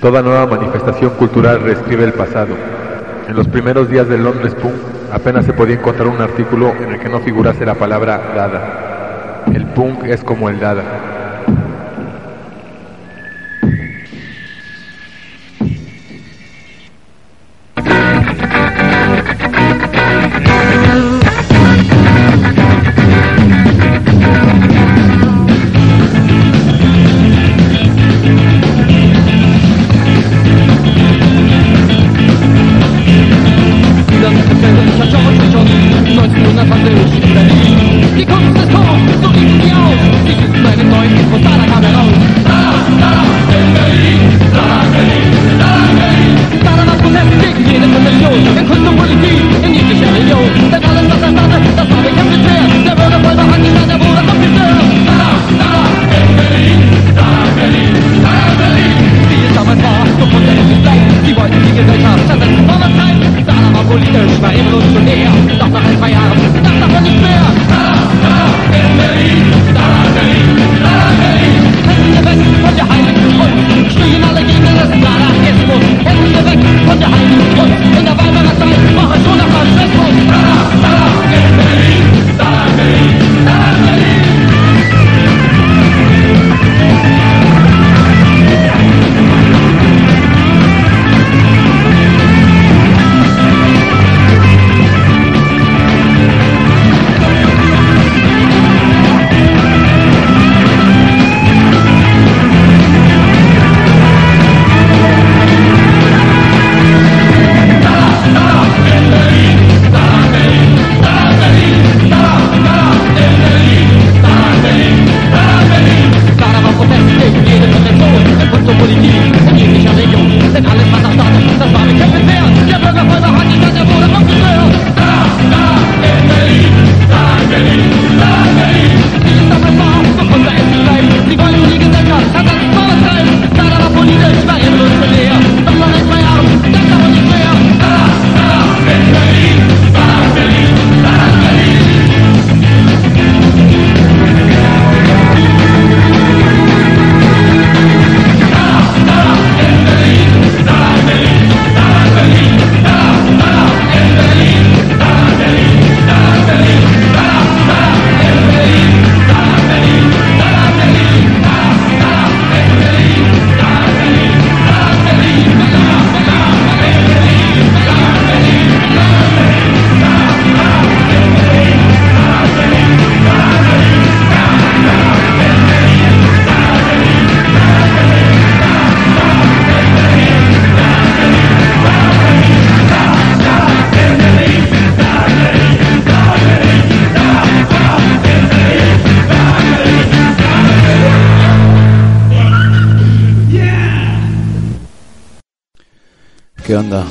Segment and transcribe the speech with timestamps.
[0.00, 2.54] Toda nueva manifestación cultural reescribe el pasado.
[3.28, 4.74] En los primeros días del Londres Punk
[5.12, 9.42] apenas se podía encontrar un artículo en el que no figurase la palabra dada.
[9.52, 10.84] El punk es como el dada.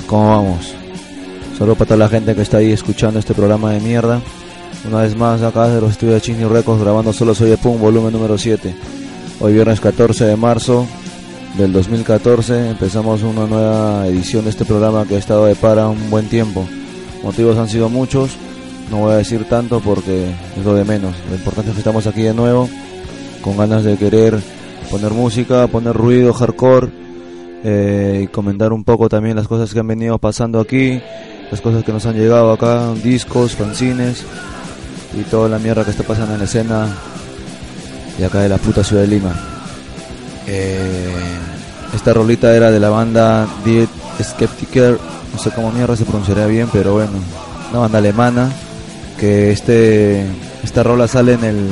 [0.07, 0.73] ¿Cómo vamos?
[1.57, 4.22] Solo para toda la gente que está ahí escuchando este programa de mierda.
[4.88, 7.78] Una vez más acá de los estudios de Chini Records grabando Solo Soy de Pum,
[7.78, 8.73] volumen número 7.
[9.41, 10.88] Hoy viernes 14 de marzo
[11.57, 16.09] del 2014 empezamos una nueva edición de este programa que ha estado de para un
[16.09, 16.66] buen tiempo.
[17.22, 18.38] Motivos han sido muchos,
[18.90, 21.17] no voy a decir tanto porque es lo de menos.
[21.29, 22.69] Lo importante es que estamos aquí de nuevo,
[23.41, 24.40] con ganas de querer
[24.90, 27.06] poner música, poner ruido, hardcore
[27.63, 31.01] eh, y comentar un poco también las cosas que han venido pasando aquí,
[31.51, 34.23] las cosas que nos han llegado acá, discos, fanzines
[35.18, 36.88] y toda la mierda que está pasando en la escena
[38.17, 39.34] de acá de la puta ciudad de Lima.
[40.47, 41.13] Eh,
[41.94, 43.87] esta rolita era de la banda Dead
[44.22, 44.97] Skeptiker,
[45.34, 47.11] no sé cómo mierda se pronunciaría bien, pero bueno,
[47.72, 48.52] una banda alemana
[49.20, 50.26] que este
[50.64, 51.70] esta rola sale en el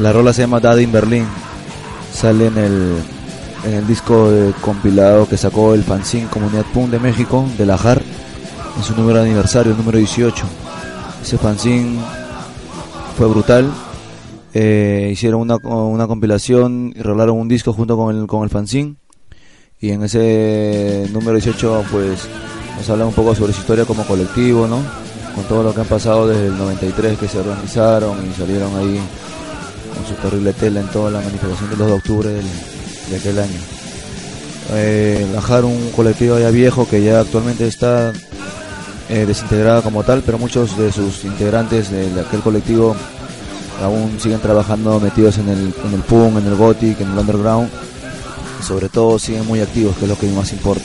[0.00, 1.26] la rola se llama Dad in Berlin,
[2.14, 2.94] sale en el
[3.64, 7.78] en el disco de compilado que sacó el fanzine Comunidad Punk de México, de la
[7.78, 8.02] JAR,
[8.76, 10.44] en su número de aniversario, el número 18.
[11.22, 11.98] Ese fanzine
[13.16, 13.70] fue brutal.
[14.54, 18.96] Eh, hicieron una, una compilación y rolaron un disco junto con el, con el fanzine.
[19.80, 22.28] Y en ese número 18, pues
[22.76, 24.78] nos habla un poco sobre su historia como colectivo, ¿no?
[25.34, 29.00] Con todo lo que han pasado desde el 93 que se organizaron y salieron ahí
[29.94, 32.44] con su terrible tela en toda la manifestación del 2 de octubre del,
[33.10, 33.58] de aquel año.
[34.72, 38.12] Eh, Lajar, un colectivo ya viejo que ya actualmente está
[39.08, 42.96] eh, desintegrado como tal, pero muchos de sus integrantes de aquel colectivo
[43.82, 47.68] aún siguen trabajando metidos en el, en el punk, en el gothic, en el underground
[48.62, 50.84] sobre todo siguen muy activos, que es lo que más importa.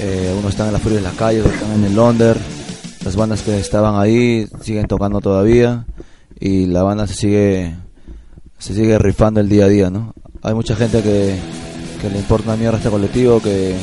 [0.00, 2.36] Eh, unos están en la furia de la calle, otros están en el Londres.
[3.04, 5.86] Las bandas que estaban ahí siguen tocando todavía
[6.38, 7.74] y la banda se sigue
[8.58, 10.14] se sigue rifando el día a día, ¿no?
[10.42, 11.38] Hay mucha gente que,
[12.08, 13.74] le importa una mierda a este colectivo, que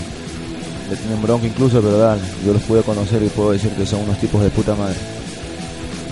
[0.90, 4.02] le tienen bronca incluso, pero dale, yo los pude conocer y puedo decir que son
[4.02, 4.96] unos tipos de puta madre.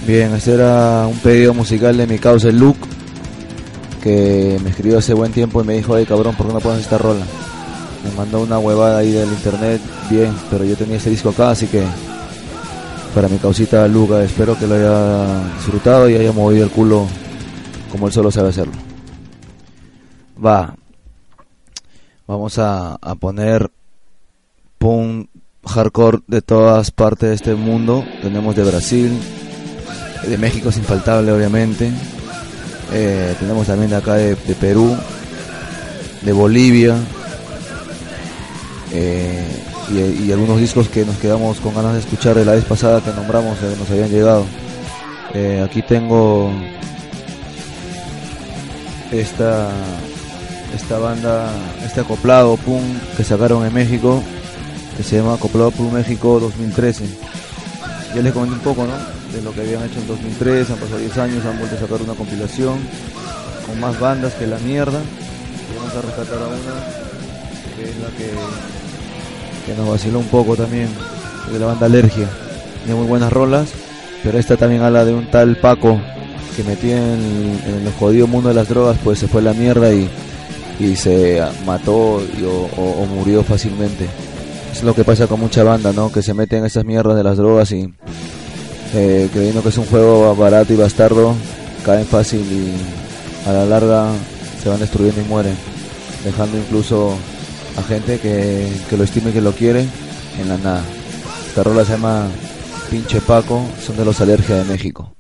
[0.06, 2.80] Bien, este era un pedido musical de mi causa, el Luke,
[4.04, 6.82] que me escribió hace buen tiempo y me dijo, ay cabrón, ¿por qué no pones
[6.82, 7.26] esta rola?
[8.04, 9.82] Me mandó una huevada ahí del internet,
[10.12, 11.82] bien, pero yo tenía ese disco acá, así que
[13.16, 17.08] para mi causita Luca, espero que lo haya disfrutado y haya movido el culo
[17.92, 18.85] como él solo sabe hacerlo.
[20.44, 20.76] Va,
[22.28, 23.72] vamos a, a poner
[24.78, 25.30] punk
[25.66, 28.06] hardcore de todas partes de este mundo.
[28.22, 29.20] Tenemos de Brasil,
[30.28, 31.92] de México es infaltable obviamente.
[32.94, 34.96] Eh, tenemos también de acá de, Perú,
[36.22, 36.96] de Bolivia.
[38.92, 43.02] Eh, y, algunos discos que nos quedamos con ganas de escuchar de la vez pasada
[43.02, 44.46] que nombramos, que nos habían llegado.
[45.34, 46.52] Eh, aquí tengo
[49.12, 49.70] esta
[50.76, 51.50] esta banda,
[51.84, 52.82] este acoplado pum
[53.16, 54.22] que sacaron en México,
[54.98, 57.06] que se llama Acoplado Pum México 2013.
[58.14, 58.94] Ya les comenté un poco, ¿no?
[59.34, 62.02] De lo que habían hecho en 2003, han pasado 10 años, han vuelto a sacar
[62.02, 62.78] una compilación
[63.66, 65.00] con más bandas que la mierda.
[65.78, 67.06] Vamos a rescatar a una
[67.76, 68.32] que es la que,
[69.66, 70.90] que nos vaciló un poco también,
[71.52, 72.28] de la banda Alergia.
[72.84, 73.70] Tiene muy buenas rolas,
[74.24, 76.00] pero esta también habla de un tal Paco
[76.56, 80.10] que metía en, el jodido mundo de las drogas, pues se fue la mierda y,
[80.80, 82.22] y se mató
[82.78, 84.08] o, murió fácilmente.
[84.72, 86.12] Es lo que pasa con mucha banda, ¿no?
[86.12, 87.94] Que se mete en esas mierdas de las drogas y
[88.94, 91.34] eh, creyendo que es un juego barato y bastardo,
[91.86, 94.08] caen fácil y a la larga
[94.62, 95.56] se van destruyendo y mueren,
[96.24, 97.16] dejando incluso
[97.78, 99.86] a gente que, que lo estime y que lo quiere
[100.42, 100.84] en la nada.
[101.48, 102.28] Esta rola se llama
[102.90, 105.15] Pinche Paco, son de los Alergia de México.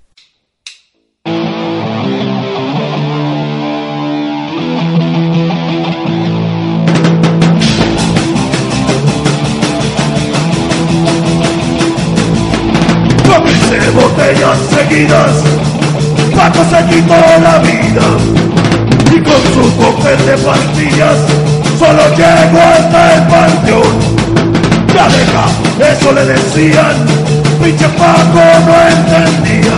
[13.91, 15.31] Botellas seguidas,
[16.35, 18.05] Paco se quitó la vida
[19.11, 21.19] y con su cóctel de pastillas
[21.79, 24.15] solo llegó hasta el panteón.
[24.93, 26.95] Ya deja, eso le decían,
[27.61, 29.75] pinche Paco no entendía,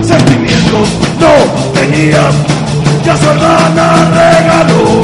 [0.00, 0.88] sentimientos
[1.18, 1.32] no
[1.72, 2.22] tenía,
[3.04, 5.02] ya su hermana regaló.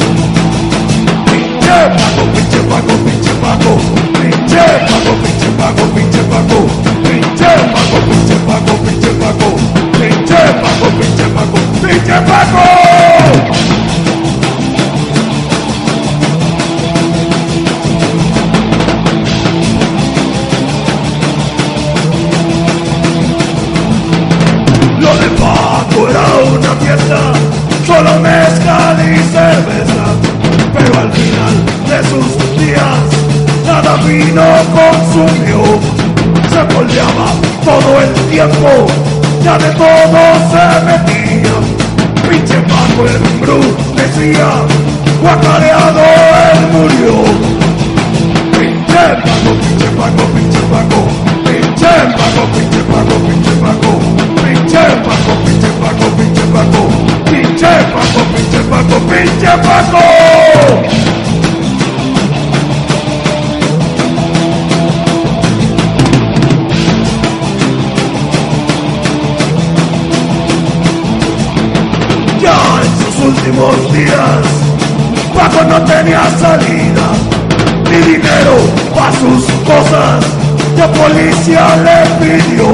[1.27, 3.77] Pinche Paco, pinche Paco, pinche Paco,
[4.21, 6.90] pinche Paco, pinche Paco, pinche Paco.
[7.41, 9.55] Pinche Paco, pinche Paco, pinche Paco.
[9.99, 12.63] Pinche Paco, pinche Paco, pinche Paco.
[24.99, 27.33] Lo de Paco era una fiesta,
[27.87, 30.05] solo mezcal y cerveza.
[30.75, 31.55] Pero al final
[31.89, 32.99] de sus días,
[33.65, 34.43] nada vino
[34.75, 36.00] consumió
[36.51, 37.27] se volteaba
[37.65, 38.69] todo el tiempo,
[39.45, 41.55] ya de todo se metía.
[42.29, 43.61] Pinche Paco el Bru
[43.97, 44.49] decía,
[45.23, 46.03] guacareado
[46.53, 47.15] él murió.
[48.53, 51.01] Pinche Paco, pinche Paco, pinche Paco,
[51.45, 56.81] pinche Paco, pinche Paco, pinche Paco, pinche Paco, pinche Paco, pinche Paco,
[57.31, 61.30] pinche Paco, pinche Paco, pinche Paco.
[73.31, 74.43] Últimos días,
[75.35, 77.07] Paco no tenía salida,
[77.85, 78.57] ni dinero
[78.95, 80.25] para sus cosas,
[80.77, 82.67] la policía le pidió.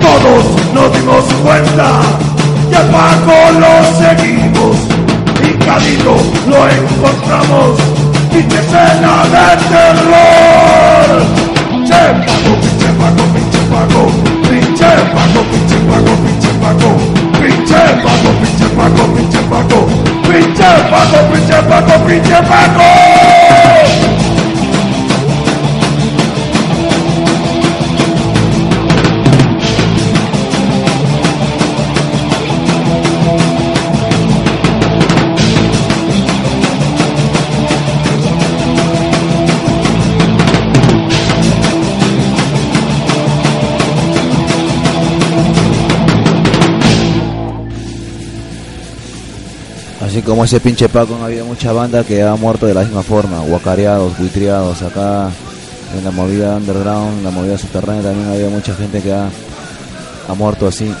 [0.00, 0.44] Todos
[0.74, 1.88] nos dimos cuenta
[2.70, 4.76] y Paco lo seguimos,
[5.46, 6.16] y Cadito
[6.48, 7.70] lo encontramos,
[8.32, 11.08] pinche escena de terror.
[11.70, 14.00] Pinche Paco, pinche Paco, pinche Paco,
[14.48, 17.19] pinche Paco, pinche Paco, pinche Paco.
[17.76, 19.86] bago, pinche bago, pinche bago,
[20.22, 22.84] pinche bago, pinche bago, pinche bago.
[50.20, 53.02] Así como ese pinche Paco, no había mucha banda que ha muerto de la misma
[53.02, 54.82] forma, guacareados, buitreados.
[54.82, 55.30] Acá
[55.96, 59.30] en la movida underground, en la movida subterránea también había mucha gente que ha,
[60.28, 60.94] ha muerto así,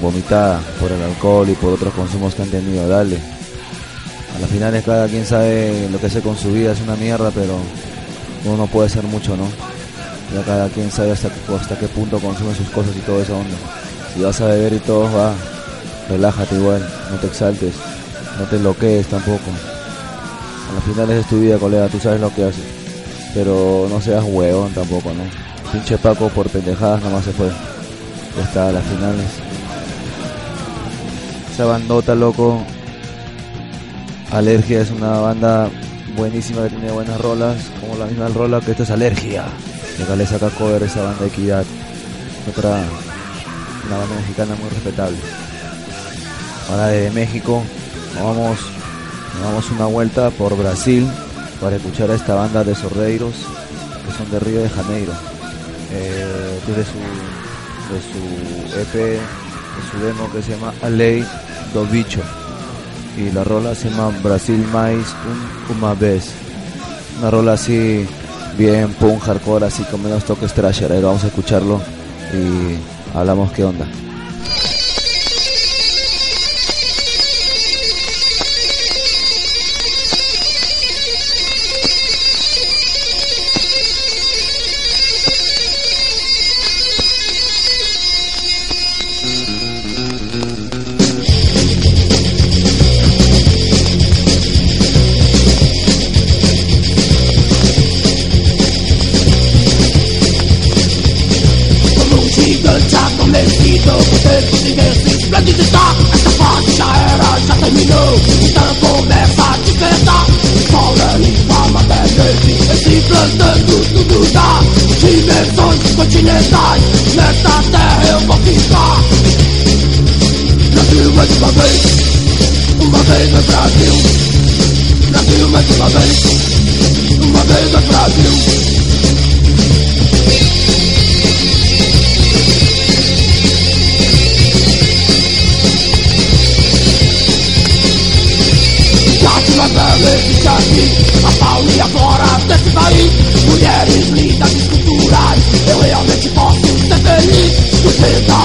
[0.00, 2.86] vomitada por el alcohol y por otros consumos que han tenido.
[2.86, 3.16] Dale.
[3.16, 7.32] A las finales cada quien sabe lo que hace con su vida, es una mierda,
[7.32, 7.58] pero
[8.44, 9.48] uno no puede ser mucho, ¿no?
[10.36, 13.56] Ya cada quien sabe hasta, hasta qué punto consume sus cosas y todo eso onda.
[14.14, 15.32] Si vas a beber y todo, va,
[16.08, 17.74] relájate igual, no te exaltes,
[18.40, 19.50] no te bloquees tampoco.
[20.70, 22.64] A las finales es tu vida, colega, tú sabes lo que haces.
[23.34, 25.22] Pero no seas huevón tampoco, ¿no?
[25.70, 27.48] Pinche Paco por pendejadas nomás se fue.
[28.36, 29.26] Ya está, a las finales.
[31.52, 32.62] Esa bandota, loco.
[34.32, 35.68] Alergia es una banda
[36.16, 39.44] buenísima que tiene buenas rolas, como la misma rola que esto es Alergia.
[39.96, 41.64] Que acá le saca cover esa banda de Equidad.
[42.48, 42.70] Otra,
[43.86, 45.18] una banda mexicana muy respetable.
[46.70, 47.62] Ahora de México,
[48.16, 48.58] vamos,
[49.34, 51.06] nos vamos una vuelta por Brasil
[51.60, 53.34] para escuchar a esta banda de sordeiros
[54.06, 55.12] que son de Río de Janeiro.
[55.92, 59.20] Eh, su, de su EP, de
[59.90, 61.24] su demo que se llama A Lei
[61.74, 62.20] do Bicho.
[63.16, 66.30] Y la rola se llama Brasil Mais un Uma Vez.
[67.18, 68.06] Una rola así,
[68.56, 70.92] bien punk, hardcore, así con menos toques trasher.
[70.92, 71.80] Ahí vamos a escucharlo
[72.32, 73.86] y hablamos qué onda.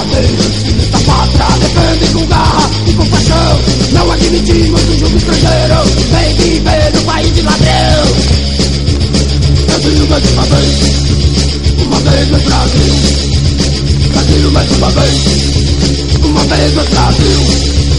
[0.06, 3.60] Verdadeiros da pátria Defendem com garra e com paixão
[3.92, 8.06] Não admitimos um jogo estrangeiro Vem viver no país de ladrão
[9.66, 10.78] Brasil mais uma vez
[11.86, 12.94] Uma vez no Brasil
[14.12, 15.24] Brasil mais uma vez
[16.22, 17.95] Uma vez no Brasil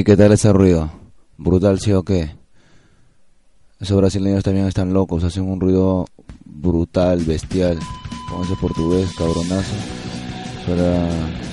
[0.00, 0.90] ¿Y qué tal ese ruido?
[1.36, 2.30] ¿Brutal sí o qué?
[3.78, 6.06] Esos brasileños también están locos, hacen un ruido
[6.46, 7.78] brutal, bestial,
[8.30, 9.74] con ese portugués cabronazo.
[10.64, 11.06] Suena,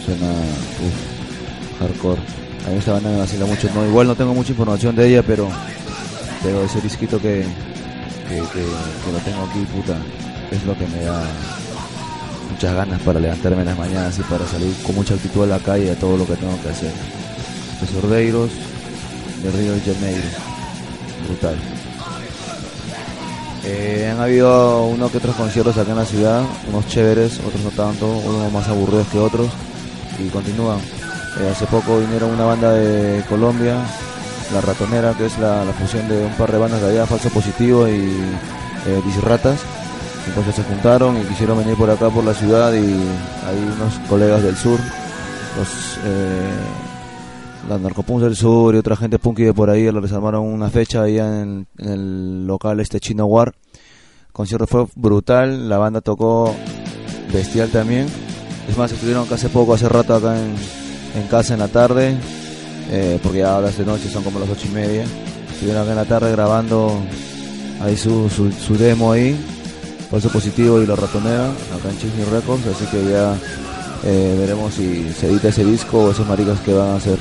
[0.06, 0.32] suena,
[0.80, 2.22] uff, hardcore.
[2.66, 5.24] A mí esta banda me vacila mucho, no, igual no tengo mucha información de ella,
[5.24, 5.50] pero,
[6.42, 7.44] pero ese disquito que,
[8.30, 9.98] que, que, que lo tengo aquí, puta,
[10.52, 11.22] es lo que me da
[12.50, 15.60] muchas ganas para levantarme en las mañanas y para salir con mucha actitud a la
[15.60, 17.27] calle a todo lo que tengo que hacer
[17.82, 18.52] de Sordeiros
[19.44, 20.28] de Río de Janeiro.
[21.28, 21.56] Brutal.
[23.66, 27.70] Eh, han habido uno que otros conciertos acá en la ciudad, unos chéveres, otros no
[27.72, 29.50] tanto, unos más aburridos que otros,
[30.18, 30.80] y continúan.
[31.40, 33.76] Eh, hace poco vinieron una banda de Colombia,
[34.54, 37.88] La Ratonera, que es la, fusión de un par de bandas de allá, Falso Positivo
[37.88, 38.10] y
[38.86, 39.02] eh.
[40.28, 44.44] Entonces se juntaron y quisieron venir por acá, por la ciudad, y hay unos colegas
[44.44, 44.80] del sur,
[45.58, 46.52] los eh,
[47.68, 51.04] las narcopunks del sur y otra gente punky de por ahí les armaron una fecha
[51.04, 53.54] ahí en, el local este Chino War.
[54.28, 56.56] El concierto fue brutal, la banda tocó
[57.34, 58.08] bestial también.
[58.70, 62.16] Es más, estuvieron acá hace poco, hace rato acá en, casa en la tarde,
[62.92, 65.06] eh, porque ya ahora es de noche, son como las ocho y media.
[65.52, 66.98] estuvieron acá en la tarde grabando
[67.82, 69.38] ahí su, su, demo ahí,
[70.12, 73.36] Paso Positivo y Los Ratoneros, acá en Chisney Records, así que ya
[74.06, 77.18] eh, veremos si se edita ese disco o esos maricas que van a hacer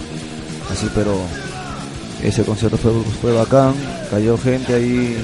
[0.70, 1.16] así, pero
[2.23, 3.75] ese concierto fue, fue bacán,
[4.11, 5.16] cayó gente ahí,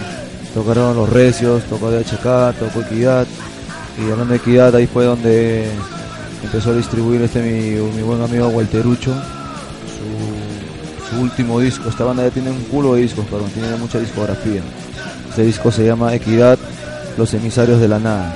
[0.54, 3.26] tocaron los recios, tocó de HK, tocó Equidad,
[3.98, 5.68] y hablando de Equidad, ahí fue donde
[6.42, 9.14] empezó a distribuir este mi, mi buen amigo Walterucho,
[11.10, 14.62] su, último disco, esta banda ya tiene un culo de discos, pero tiene mucha discografía.
[15.28, 16.58] Este disco se llama Equidad,
[17.18, 18.34] Los Emisarios de la Nada.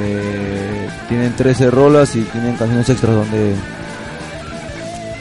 [0.00, 3.54] Eh, tienen 13 rolas y tienen canciones extras donde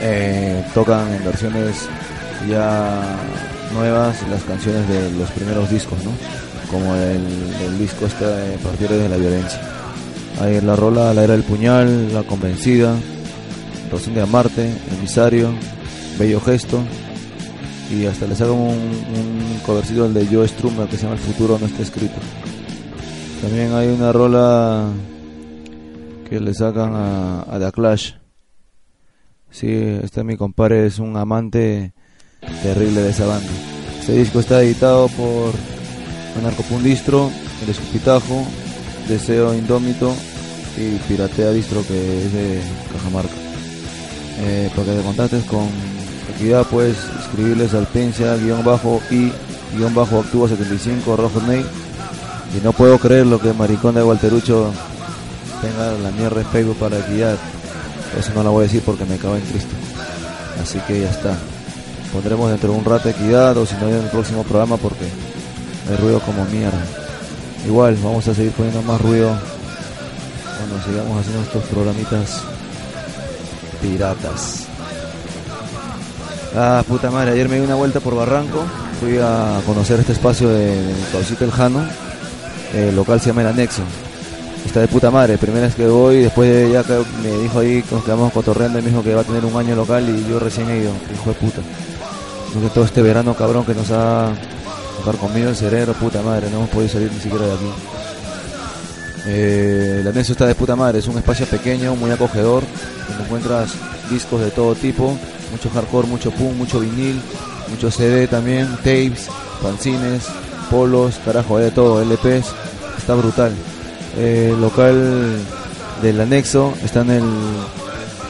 [0.01, 1.87] eh, tocan en versiones
[2.49, 3.01] ya
[3.73, 6.11] nuevas las canciones de los primeros discos, ¿no?
[6.71, 9.61] Como el, disco este de Partidarios de la Violencia.
[10.41, 12.95] Ahí la rola La Era del Puñal, La Convencida,
[13.91, 15.49] Rosín de Amarte, Emisario,
[16.19, 16.81] Bello Gesto.
[17.89, 21.21] Y hasta le saco un, un covercito del de Joe Strummer que se llama El
[21.21, 22.15] futuro no está escrito.
[23.41, 24.89] También hay una rola
[26.29, 28.13] que le sacan a, a The Clash.
[29.51, 29.67] Sí,
[30.03, 31.93] este mi compadre es un amante
[32.61, 33.49] terrible de esa banda.
[33.99, 35.51] Este disco está editado por
[36.37, 37.31] Anarcopundistro,
[37.63, 38.45] El Escupitajo,
[39.07, 40.13] Deseo Indómito
[40.77, 42.61] y Piratea Distro que es de
[42.93, 43.33] Cajamarca.
[44.39, 45.67] Eh, para que te con
[46.35, 49.31] Equidad puedes escribirles al pencia guion bajo y
[49.75, 51.65] guion bajo actúa 75 rojo mail
[52.55, 54.71] y no puedo creer lo que maricón de Walterucho
[55.61, 57.37] tenga la mierda de Facebook para Equidad
[58.17, 59.73] eso no lo voy a decir porque me cago en Cristo.
[60.61, 61.35] Así que ya está.
[62.11, 65.05] Pondremos dentro de un rato Equidad o si no en el próximo programa porque
[65.89, 66.81] hay ruido como mierda.
[67.65, 69.37] Igual vamos a seguir poniendo más ruido
[70.57, 72.43] cuando sigamos haciendo estos programitas
[73.81, 74.67] piratas.
[76.55, 78.65] Ah, puta madre, ayer me di una vuelta por Barranco,
[78.99, 81.85] fui a conocer este espacio de, de El Jano,
[82.73, 83.83] el local se llama El Anexo.
[84.65, 88.03] Está de puta madre, primera vez que voy, después ya que me dijo ahí, nos
[88.03, 90.69] quedamos cotorreando y me dijo que va a tener un año local y yo recién
[90.69, 91.61] he ido, hijo de puta.
[92.53, 94.31] Porque todo este verano cabrón que nos ha
[95.15, 97.71] conmigo el cerebro, puta madre, no hemos podido salir ni siquiera de aquí.
[99.27, 102.63] Eh, el anexo está de puta madre, es un espacio pequeño, muy acogedor,
[103.07, 103.71] donde encuentras
[104.09, 105.17] discos de todo tipo,
[105.51, 107.21] mucho hardcore, mucho punk, mucho vinil,
[107.69, 109.27] mucho CD también, tapes,
[109.61, 110.23] fanzines,
[110.69, 112.47] polos, carajo, de todo, LPs,
[112.97, 113.53] está brutal.
[114.15, 115.37] Eh, local
[116.01, 117.23] del anexo está en el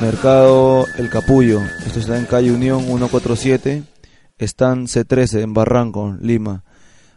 [0.01, 3.83] mercado El Capullo, esto está en calle Unión 147,
[4.37, 6.63] están C13 en Barranco, Lima.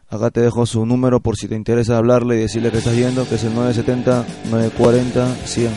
[0.09, 3.29] Acá te dejo su número por si te interesa hablarle y decirle que estás yendo,
[3.29, 5.69] que es el 970-940-100.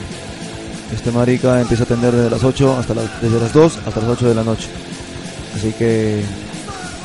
[0.92, 4.30] Este marica empieza a atender desde las 8 hasta desde las 2 hasta las 8
[4.30, 4.70] de la noche.
[5.56, 6.24] Así que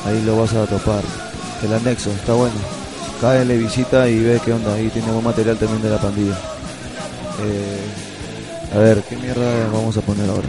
[0.05, 1.03] ahí lo vas a topar.
[1.63, 2.78] El anexo, está bueno.
[3.19, 4.73] Cáele, visita y ve qué onda.
[4.73, 6.37] Ahí buen material también de la pandilla.
[7.43, 10.47] Eh, a ver, ¿qué mierda vamos a poner ahora?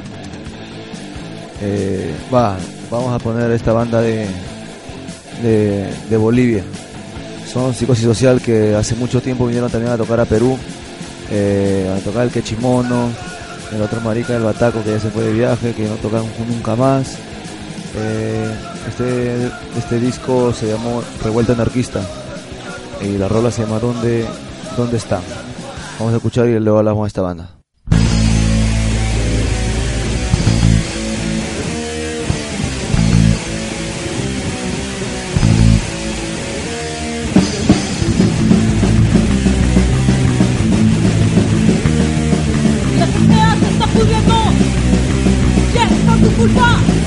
[1.62, 2.56] Eh, va,
[2.88, 4.26] vamos a poner esta banda de,
[5.42, 6.62] de, Bolivia.
[7.52, 10.56] Son psicosis social que hace mucho tiempo vinieron también a tocar a Perú
[11.32, 13.10] eh, a tocar el quechimono,
[13.72, 16.76] el otro marica del bataco que ya se fue de viaje, que no tocan nunca
[16.76, 17.16] más.
[18.88, 22.00] Este, este disco se llamó Revuelta Anarquista
[23.02, 24.26] y la rola se llama ¿Dónde,
[24.76, 25.22] dónde están?
[25.98, 27.60] Vamos a escuchar y luego hablamos de esta banda.
[46.40, 46.99] culpa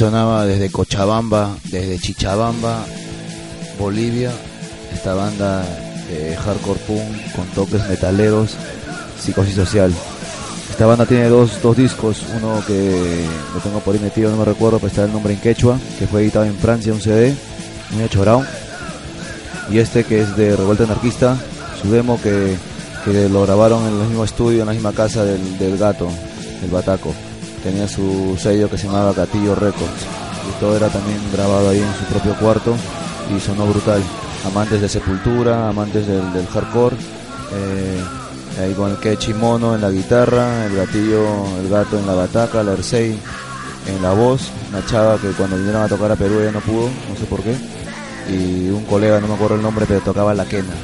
[0.00, 2.86] sonaba desde Cochabamba, desde Chichabamba,
[3.78, 4.30] Bolivia,
[4.94, 5.62] esta banda
[6.08, 8.56] de hardcore punk con toques metaleros,
[9.20, 9.92] psicosis social.
[10.70, 14.46] Esta banda tiene dos, dos discos, uno que lo tengo por ahí metido, no me
[14.46, 17.34] recuerdo, pero está el nombre en quechua, que fue editado en Francia, un CD,
[17.90, 18.42] muy achorado.
[19.70, 21.36] Y este que es de Revuelta Anarquista,
[21.82, 22.56] su demo que,
[23.04, 26.08] que lo grabaron en el mismo estudio, en la misma casa del gato,
[26.64, 27.12] el bataco.
[27.62, 30.06] Tenía su sello que se llamaba Gatillo Records.
[30.48, 32.74] Y todo era también grabado ahí en su propio cuarto
[33.34, 34.02] y sonó brutal.
[34.46, 36.96] Amantes de Sepultura, amantes del, hardcore.
[37.52, 38.00] eh,
[38.62, 41.24] ahí con el Kechi Mono en la guitarra, el gatillo,
[41.58, 43.18] el gato en la bataca, la Ersei
[43.86, 46.88] en la voz, una chava que cuando vinieron a tocar a Perú ella no pudo,
[47.08, 47.54] no sé por qué,
[48.28, 50.74] y un colega, no me acuerdo el nombre, pero tocaba la quena.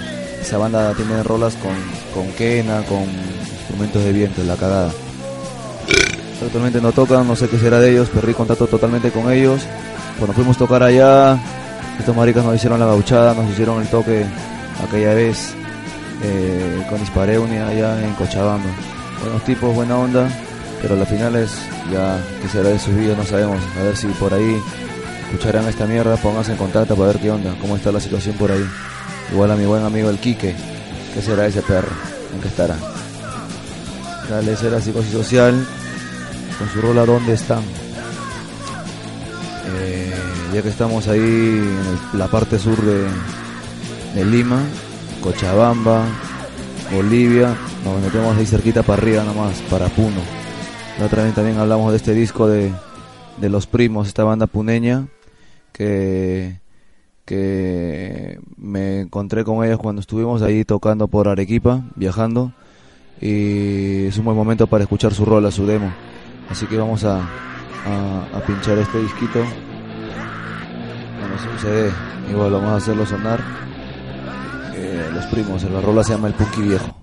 [0.41, 1.75] Esa banda tiene rolas con,
[2.15, 4.91] con quena, con instrumentos de viento, la cagada.
[6.43, 9.63] Actualmente no tocan, no sé qué será de ellos, perdí contacto totalmente con ellos.
[10.19, 11.39] Cuando fuimos a tocar allá,
[11.99, 14.25] estos maricas nos hicieron la gauchada, nos hicieron el toque
[14.87, 15.55] aquella vez
[16.23, 18.69] eh, con Dispareunia allá en Cochabamba.
[19.23, 20.29] Buenos tipos, buena onda,
[20.83, 21.51] pero a las finales
[21.91, 23.61] ya que será de sus vidas no sabemos.
[23.81, 24.61] A ver si por ahí
[25.25, 28.53] escucharán esta mierda, pónganse en contacto para ver qué onda, cómo está la situación por
[28.53, 28.65] ahí.
[29.33, 30.55] Igual a mi buen amigo el Quique,
[31.15, 31.93] ¿qué será ese perro?
[32.35, 32.77] ¿En qué estará?
[34.29, 35.67] Dale, será psicosis social
[36.59, 37.63] con su rola ¿Dónde están?
[39.79, 40.13] Eh,
[40.55, 43.07] ya que estamos ahí en la parte sur de,
[44.15, 44.63] de Lima,
[45.23, 46.05] Cochabamba,
[46.93, 50.21] Bolivia, nos metemos ahí cerquita para arriba nomás, para Puno.
[50.99, 52.73] La otra vez también hablamos de este disco de,
[53.39, 55.09] de Los Primos, esta banda puneña,
[55.73, 56.61] que,
[57.25, 62.53] que me encontré con ellos cuando estuvimos ahí tocando por Arequipa, viajando,
[63.21, 65.93] y es un buen momento para escuchar su rola, su demo.
[66.51, 69.41] Así que vamos a, a, pinchar este disquito.
[71.19, 71.93] Bueno, es un CD,
[72.31, 73.41] igual vamos a hacerlo sonar.
[74.75, 76.97] Eh, los primos, la rola se llama El Punky Viejo.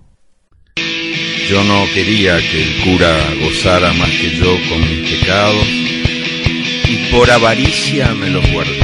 [1.50, 7.30] Yo no quería que el cura gozara más que yo con mis pecados y por
[7.30, 8.80] avaricia me los guardé.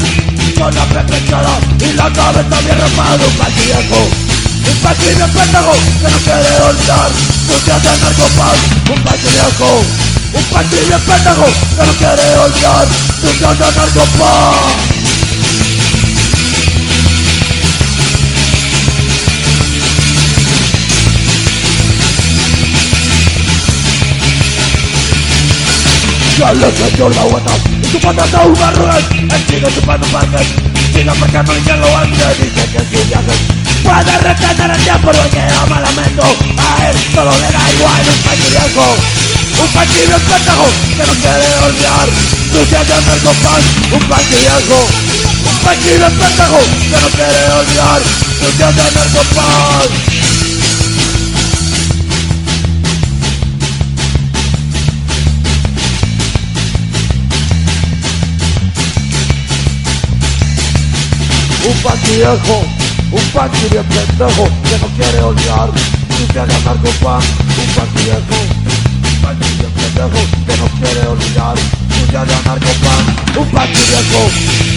[0.00, 4.00] La frente hinchada y la cabeza bien rapada Un viejo,
[4.70, 7.10] un paquillo pendejo Que no quiere olvidar.
[7.64, 8.58] Días de narcopaz
[8.90, 9.84] Un viejo,
[10.32, 12.86] un paquillo pendejo Que no quiere olvidar.
[13.20, 14.93] Sus días de narcopaz
[26.38, 26.66] Ya le
[26.96, 27.22] dio la
[27.92, 30.48] su patata una rueda Él sigue chupando panes,
[30.92, 33.38] sigue marcando y ya lo hace Dice que si viajes
[33.84, 36.22] puede retener el tiempo Lo lleva malamente
[36.58, 38.86] a él solo le da igual un paño viejo
[39.62, 39.68] Un
[40.06, 40.66] bien pendejo
[40.96, 42.08] que no quiere olvidar
[43.06, 44.02] narcopaz, un
[45.46, 45.56] Un
[46.18, 46.58] pendejo
[46.90, 48.02] que no quiere olvidar
[61.66, 62.62] Un panty viejo,
[63.10, 65.70] un panty bien pendejo que no quiere olvidar
[66.14, 67.22] su día de narcopán.
[67.56, 68.36] Un panty viejo,
[69.08, 71.56] un panty bien pendejo que no quiere olvidar
[71.88, 73.02] su día de narcopán.
[73.40, 74.20] Un panty viejo,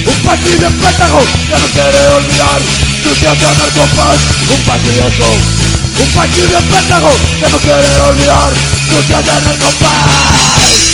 [0.07, 1.19] un panty bien pendejo
[1.49, 2.61] que no quiere olvidar
[3.03, 4.17] su día de narcopán.
[4.47, 5.29] Un panty viejo,
[5.99, 8.51] un panty bien pendejo que no quiere olvidar
[8.87, 10.86] su día de narcopán.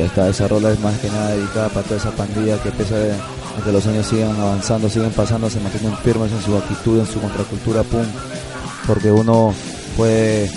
[0.00, 3.12] Ya está, esa rola es más que nada dedicada para toda esa pandilla que pese
[3.12, 7.06] a que los años sigan avanzando, siguen pasando, se mantienen firmes en su actitud, en
[7.06, 8.08] su contracultura punk,
[8.86, 9.52] porque uno
[9.98, 10.50] puede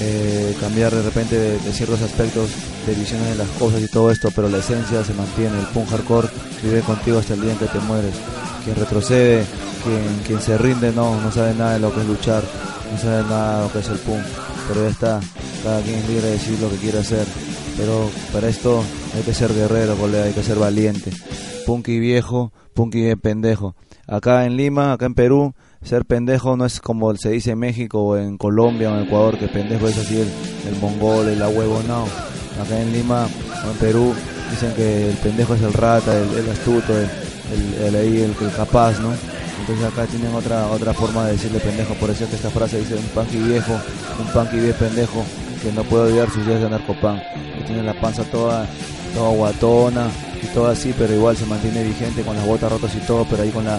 [0.00, 2.50] eh, cambiar de repente de, de ciertos aspectos
[2.86, 5.88] de visiones de las cosas y todo esto, pero la esencia se mantiene, el punk
[5.88, 6.28] hardcore
[6.62, 8.12] vive contigo hasta el día en que te mueres.
[8.64, 9.46] Quien retrocede,
[9.82, 12.42] quien, quien se rinde, no, no sabe nada de lo que es luchar,
[12.92, 14.24] no sabe nada de lo que es el punk.
[14.68, 15.20] pero ya está,
[15.64, 17.26] cada quien es libre de decir lo que quiere hacer.
[17.76, 18.82] Pero para esto
[19.14, 21.10] hay que ser guerrero, colega, hay que ser valiente.
[21.66, 23.74] Punky viejo, punky pendejo.
[24.06, 28.02] Acá en Lima, acá en Perú, ser pendejo no es como se dice en México
[28.02, 30.28] o en Colombia o en Ecuador, que pendejo es así el,
[30.68, 32.04] el mongol, el huevo, no.
[32.60, 33.26] Acá en Lima
[33.66, 34.14] o en Perú
[34.50, 39.12] dicen que el pendejo es el rata, el, astuto, el, el, el, capaz, ¿no?
[39.60, 42.96] Entonces acá tienen otra otra forma de decirle pendejo, por eso que esta frase dice
[42.96, 43.72] un punky viejo,
[44.18, 45.24] un punky viejo pendejo,
[45.62, 47.22] que no puede olvidar sus días de narcopán,
[47.56, 48.66] que tiene la panza toda,
[49.14, 50.08] toda guatona
[50.42, 53.42] y todo así, pero igual se mantiene vigente con las botas rotas y todo, pero
[53.42, 53.78] ahí con la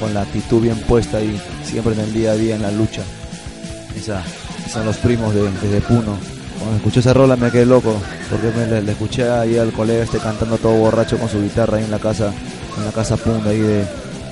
[0.00, 3.02] con la actitud bien puesta y siempre en el día a día en la lucha.
[3.94, 4.22] Esa,
[4.72, 6.16] son los primos de, de Puno.
[6.58, 7.94] Cuando escuché esa rola me quedé loco,
[8.30, 11.84] porque me, le, escuché ahí al colega este cantando todo borracho con su guitarra ahí
[11.84, 12.32] en la casa,
[12.78, 13.84] en la casa Punda ahí de,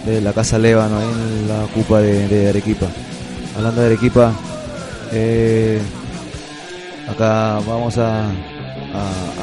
[0.06, 2.86] de la casa Lébano, ahí en la cupa de, Arequipa.
[3.56, 4.32] Hablando de Arequipa,
[5.12, 5.80] eh,
[7.10, 8.30] acá vamos a,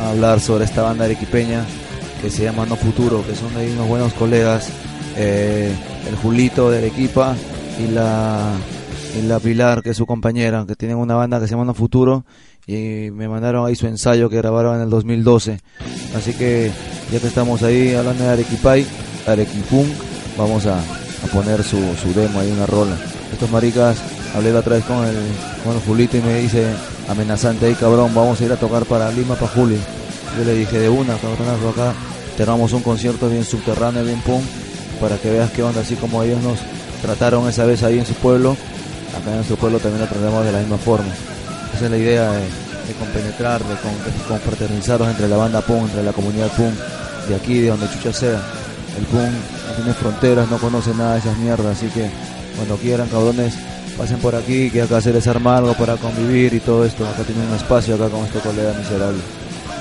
[0.10, 1.66] hablar sobre esta banda arequipeña
[2.22, 4.70] que se llama No Futuro, que son ahí unos buenos colegas,
[5.18, 5.74] eh,
[6.08, 7.36] el Julito de Arequipa
[7.80, 8.54] y la,
[9.18, 11.74] y la Pilar, que es su compañera, que tienen una banda que se llama No
[11.74, 12.26] Futuro
[12.68, 15.60] y me mandaron ahí su ensayo que grabaron en el 2012.
[16.16, 16.72] Así que
[17.12, 18.86] ya que estamos ahí hablando de Arequipay,
[19.28, 19.88] Arequipunk,
[20.38, 20.82] vamos a,
[21.34, 22.96] poner su, su, demo ahí, una rola.
[23.32, 23.98] Estos maricas,
[24.36, 25.16] hablé la otra vez con el,
[25.64, 26.68] con Julito y me dice,
[27.08, 29.78] amenazante ahí cabrón, vamos a ir a tocar para Lima, para Juli.
[30.38, 31.94] Yo le dije, de una, cabronazo acá,
[32.36, 34.44] tenemos un concierto bien subterráneo, bien punk,
[35.00, 36.60] para que veas qué onda, así como ellos nos
[37.02, 38.58] trataron esa vez ahí en su pueblo,
[39.18, 41.14] acá en nuestro pueblo también lo tratamos de la misma forma.
[41.74, 43.76] Esa es la idea de, compenetrar, de,
[44.28, 46.74] confraternizarnos entre la banda punk, entre la comunidad punk,
[47.30, 48.42] de aquí, de donde chucha sea.
[48.98, 52.10] El punk no tiene fronteras, no conoce nada de esas mierdas, así que
[52.58, 53.54] cuando quieran, cabrones,
[53.98, 57.08] pasen por aquí, que acá se les arma algo para convivir y todo esto.
[57.08, 59.22] Acá tienen un espacio acá con este colega miserable.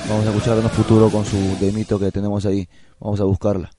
[0.08, 2.68] Vamos a escuchar en un futuro con su demito que tenemos ahí.
[3.00, 3.70] Vamos a buscarla.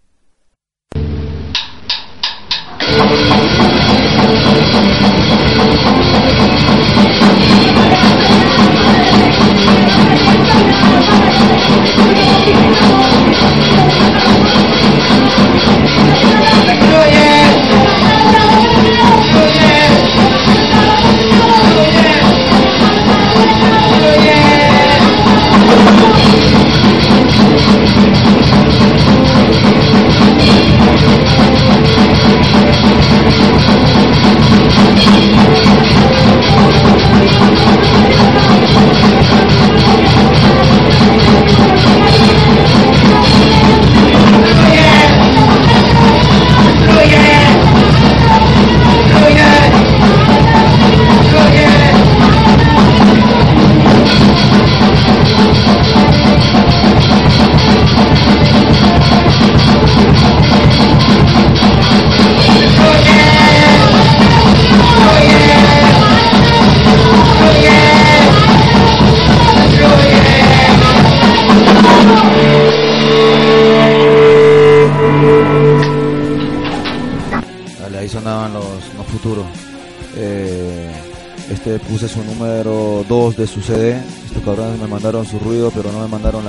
[82.38, 83.98] Número 2 de su CD.
[84.26, 86.44] Estos cabrones me mandaron su ruido, pero no me mandaron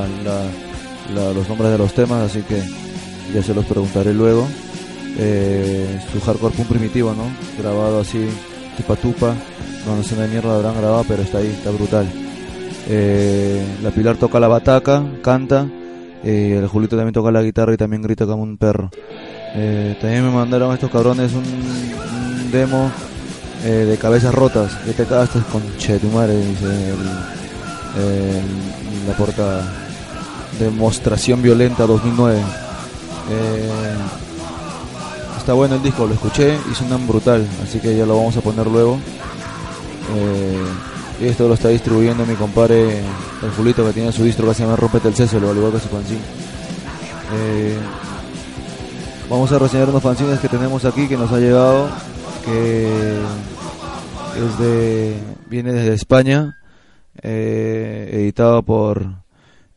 [1.14, 2.62] los nombres de los temas, así que
[3.32, 4.46] ya se los preguntaré luego.
[5.18, 7.24] Eh, su hardcore punk primitivo, ¿no?
[7.58, 8.26] Grabado así,
[8.76, 9.34] tupa tupa.
[9.86, 12.06] No, sé de mierda habrán grabado, pero está ahí, está brutal.
[12.88, 15.68] Eh, la Pilar toca la bataca, canta.
[16.24, 18.90] Eh, el Julito también toca la guitarra y también grita como un perro.
[20.00, 22.90] también me mandaron estos cabrones un demo
[23.66, 24.72] eh, de cabezas rotas.
[24.84, 26.36] ¿Qué te cagaste con che tu madre?
[26.36, 26.94] Dice
[29.08, 29.68] la portada.
[30.60, 32.38] Demostración violenta 2009.
[33.28, 33.96] Eh,
[35.36, 38.40] está bueno el disco, lo escuché y suenan brutal, así que ya lo vamos a
[38.40, 38.98] poner luego.
[40.14, 43.00] Eh, y esto lo está distribuyendo mi compadre,
[43.42, 45.80] el Julito, que tiene su distro que se llama Rompete el César, al igual que
[45.80, 46.20] su fanzine.
[49.28, 51.88] vamos a reseñar unos fanzines que tenemos aquí que nos ha llegado,
[52.44, 53.18] que
[55.48, 56.58] viene desde España,
[57.22, 59.06] eh, editado por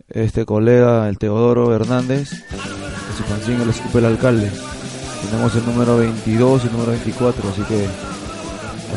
[0.09, 4.51] este colega, el Teodoro Hernández, de su fanzine El Escupe el Alcalde.
[5.29, 7.87] Tenemos el número 22 y el número 24, así que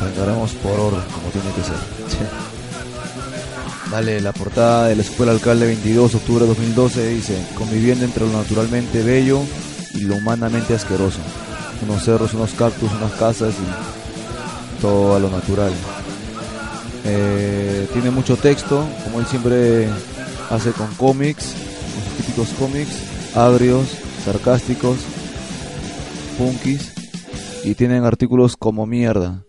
[0.00, 1.76] arrancaremos por orden, como tiene que ser.
[3.90, 8.32] Dale, la portada del Escupe el Alcalde 22, octubre de 2012, dice, conviviendo entre lo
[8.32, 9.40] naturalmente bello
[9.94, 11.20] y lo humanamente asqueroso.
[11.82, 14.01] Unos cerros, unos cactus, unas casas y
[14.88, 15.72] a lo natural.
[17.04, 19.88] Eh, tiene mucho texto, como él siempre
[20.50, 21.54] hace con cómics,
[21.94, 23.86] los típicos cómics, agrios,
[24.24, 24.98] sarcásticos,
[26.36, 26.92] punkis,
[27.64, 29.44] y tienen artículos como mierda.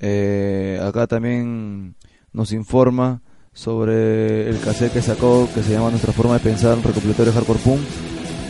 [0.00, 1.94] Eh, acá también
[2.32, 6.82] nos informa sobre el cassette que sacó que se llama Nuestra forma de pensar, un
[6.82, 7.80] recopilatorio hardcore punk,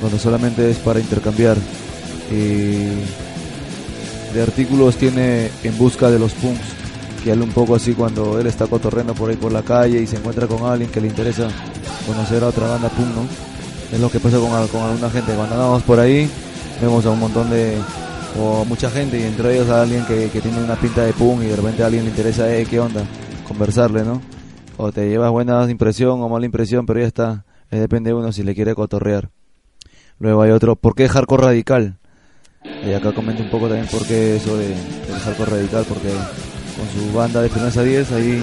[0.00, 1.58] donde solamente es para intercambiar.
[2.32, 3.35] Y
[4.36, 6.60] de artículos tiene En busca de los punks,
[7.24, 10.06] que habla un poco así cuando él está cotorreando por ahí por la calle y
[10.06, 11.48] se encuentra con alguien que le interesa
[12.06, 13.26] conocer a otra banda punk, ¿no?
[13.92, 15.32] Es lo que pasa con, con alguna gente.
[15.34, 16.28] Cuando andamos por ahí,
[16.80, 17.78] vemos a un montón de
[18.38, 21.42] o mucha gente y entre ellos a alguien que, que tiene una pinta de punk
[21.42, 23.04] y de repente a alguien le interesa, eh, ¿qué onda?
[23.48, 24.20] Conversarle, ¿no?
[24.76, 27.44] O te llevas buena impresión o mala impresión, pero ya está.
[27.70, 29.30] depende de uno si le quiere cotorrear.
[30.18, 31.98] Luego hay otro, ¿por qué hardcore radical?
[32.86, 36.10] Y acá comento un poco también por qué eso de, del hardcore radical, porque
[36.76, 38.42] con su banda de Firmeza 10 ahí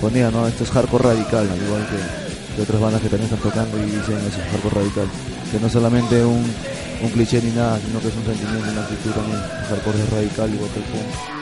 [0.00, 0.46] ponía, ¿no?
[0.46, 3.82] Esto es hardcore radical, al igual que, que, otras bandas que también están tocando y
[3.82, 5.06] dicen eso, hardcore radical.
[5.50, 6.44] Que no solamente un,
[7.02, 9.40] un cliché ni nada, sino que es un sentimiento, una actitud también.
[9.70, 11.38] Hardcore es radical, igual que el punk.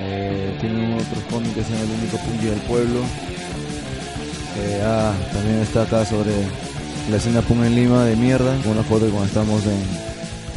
[0.00, 3.00] Eh, tiene otros cómics que se El único punk del pueblo.
[4.58, 6.32] Eh, ah, también está acá sobre
[7.10, 8.56] la escena punk en Lima de mierda.
[8.64, 10.07] Una foto cuando estamos en,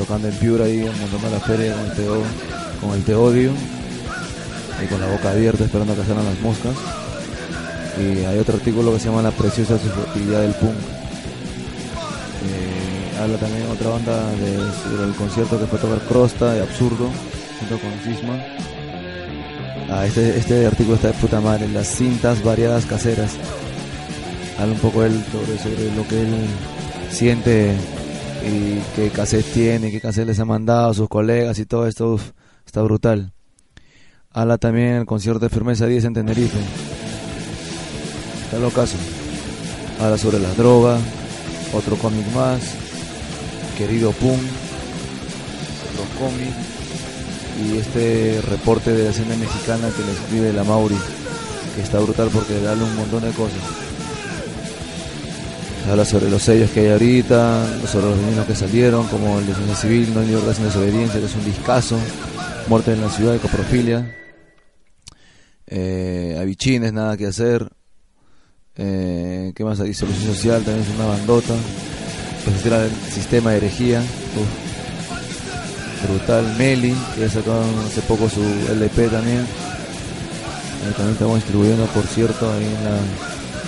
[0.01, 2.05] tocando en Piura ahí, montando la feria con el, te,
[2.81, 3.51] con el Teodio.
[4.83, 6.73] Y con la boca abierta esperando a que salgan las moscas.
[7.99, 10.73] Y hay otro artículo que se llama La preciosa subjetividad del punk.
[12.41, 17.11] Eh, habla también otra banda de, sobre el concierto que fue tocar Crosta de Absurdo
[17.59, 18.43] junto con Sisma.
[19.87, 23.33] Ah, este, este artículo está de puta madre, las cintas variadas caseras.
[24.57, 26.33] Habla un poco él sobre, sobre lo que él
[27.11, 27.75] siente
[28.45, 32.19] y qué cassette tiene, qué cassette les ha mandado sus colegas y todo esto,
[32.65, 33.34] está brutal.
[34.32, 36.60] Habla también el concierto de Firmeza 10 en Tenerife.
[38.45, 38.97] Está locazo.
[39.99, 40.97] Habla sobre la droga,
[41.73, 42.62] otro cómic más,
[43.77, 44.39] Querido Pum,
[45.91, 46.54] otro cómic
[47.63, 50.97] y este reporte de la escena mexicana que le escribe la Mauri,
[51.75, 53.90] que está brutal porque da un montón de cosas.
[55.89, 59.56] Habla sobre los sellos que hay ahorita, sobre los veninos que salieron, como el de
[59.56, 61.98] Ciencia Civil, No hay libertad sin desobediencia, que es un discazo,
[62.67, 64.15] Muerte en la ciudad, de coprofilia,
[65.67, 67.67] eh, Avichines, Nada que hacer,
[68.78, 69.94] eh, ¿qué más hay?
[69.94, 71.56] Solución Social, también es una bandota,
[72.46, 74.02] pues el sistema de herejía,
[76.08, 77.54] brutal, Meli, que sacó
[77.86, 78.41] hace poco su
[78.72, 82.98] LP también, eh, también estamos distribuyendo, por cierto, ahí en la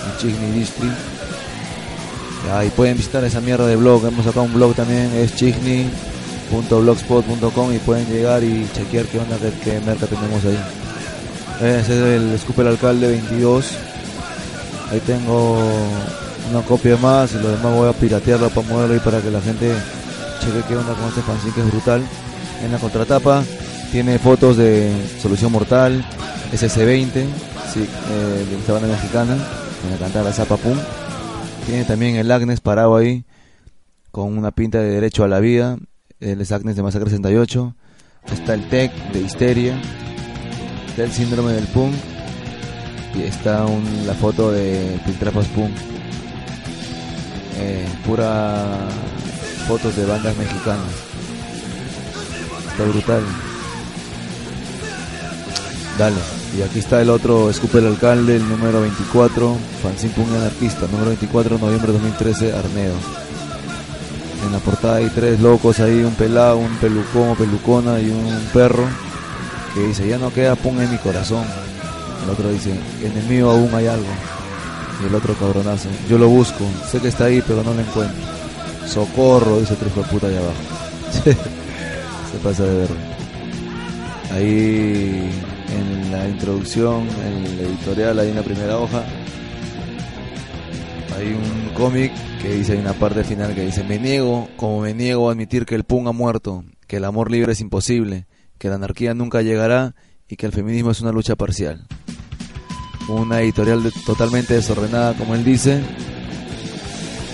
[0.04, 1.13] en Chigny District.
[2.52, 4.06] Ahí pueden visitar esa mierda de blog.
[4.06, 9.80] Hemos sacado un blog también, es chigni.blogspot.com y pueden llegar y chequear qué onda, qué,
[9.80, 10.58] merca tenemos ahí.
[11.60, 13.66] Ese es el Scoop el Alcalde 22.
[14.90, 15.58] Ahí tengo
[16.50, 19.40] una copia más y lo demás voy a piratearlo para moverlo y para que la
[19.40, 19.72] gente
[20.40, 22.02] cheque qué onda con este fanzine que es brutal.
[22.62, 23.42] En la contratapa
[23.90, 26.04] tiene fotos de Solución Mortal,
[26.52, 27.26] SC20,
[27.72, 29.36] sí, eh, de esta banda mexicana,
[29.84, 30.78] en la cantada Zapa Pum.
[31.66, 33.24] Tiene también el Agnes parado ahí,
[34.10, 35.78] con una pinta de derecho a la vida.
[36.20, 37.74] El es Agnes de Masacre 68.
[38.32, 39.80] Está el Tech de Histeria.
[40.88, 41.94] Está el Síndrome del Punk.
[43.14, 45.72] Y está un, la foto de Piltrapas Punk.
[47.56, 48.88] Eh, pura
[49.66, 50.92] fotos de bandas mexicanas.
[52.72, 53.22] Está brutal.
[55.98, 56.43] Dale.
[56.56, 61.06] Y aquí está el otro Escupe el Alcalde, el número 24, Fanzine Punk Anarquista, número
[61.06, 62.94] 24, noviembre de 2013, Arneo.
[64.46, 68.48] En la portada hay tres locos ahí, un pelado, un pelucón o pelucona y un
[68.52, 68.84] perro
[69.74, 71.44] que dice, ya no queda Punk en mi corazón.
[72.22, 74.06] El otro dice, en el mío aún hay algo.
[75.02, 78.16] Y el otro cabronazo, yo lo busco, sé que está ahí pero no lo encuentro.
[78.86, 80.54] Socorro, dice de puta allá abajo.
[82.30, 82.88] Se pasa de ver.
[84.32, 85.30] Ahí
[85.74, 89.04] en la introducción, en el editorial, en la primera hoja,
[91.16, 94.94] hay un cómic que dice, hay una parte final que dice, me niego, como me
[94.94, 98.26] niego a admitir que el punk ha muerto, que el amor libre es imposible,
[98.58, 99.94] que la anarquía nunca llegará
[100.28, 101.86] y que el feminismo es una lucha parcial.
[103.08, 105.82] Una editorial totalmente desordenada, como él dice,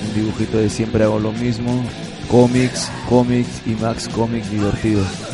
[0.08, 1.84] un dibujito de siempre hago lo mismo,
[2.28, 5.29] cómics, cómics y Max cómics divertidos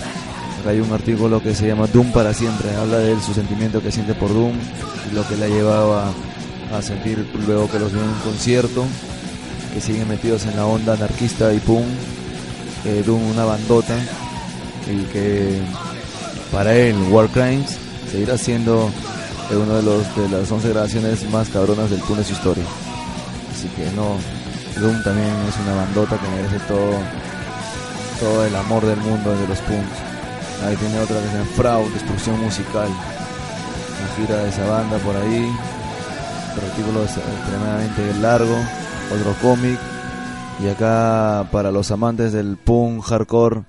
[0.69, 4.15] hay un artículo que se llama Doom para siempre, habla de su sentimiento que siente
[4.15, 4.55] por Doom
[5.13, 6.13] lo que le ha llevado a,
[6.83, 8.85] sentir luego que los vio en un concierto,
[9.73, 11.85] que siguen metidos en la onda anarquista y pum,
[12.85, 13.97] eh, Doom una bandota
[14.87, 15.59] y que
[16.53, 17.79] para él War Crimes
[18.11, 18.91] seguirá siendo
[19.51, 22.65] es uno de de las 11 grabaciones más cabronas del Punk de su historia.
[23.55, 24.17] Así que no,
[24.81, 26.99] Doom también es una bandota que merece todo
[28.21, 30.06] todo el amor del mundo de los punks.
[30.65, 32.89] Ahí tiene otra que se llama Fraud, Destrucción Musical.
[32.89, 35.51] Una gira de esa banda por ahí.
[36.53, 38.57] Otro artículo extremadamente largo.
[39.15, 39.79] Otro cómic.
[40.63, 43.65] Y acá para los amantes del punk hardcore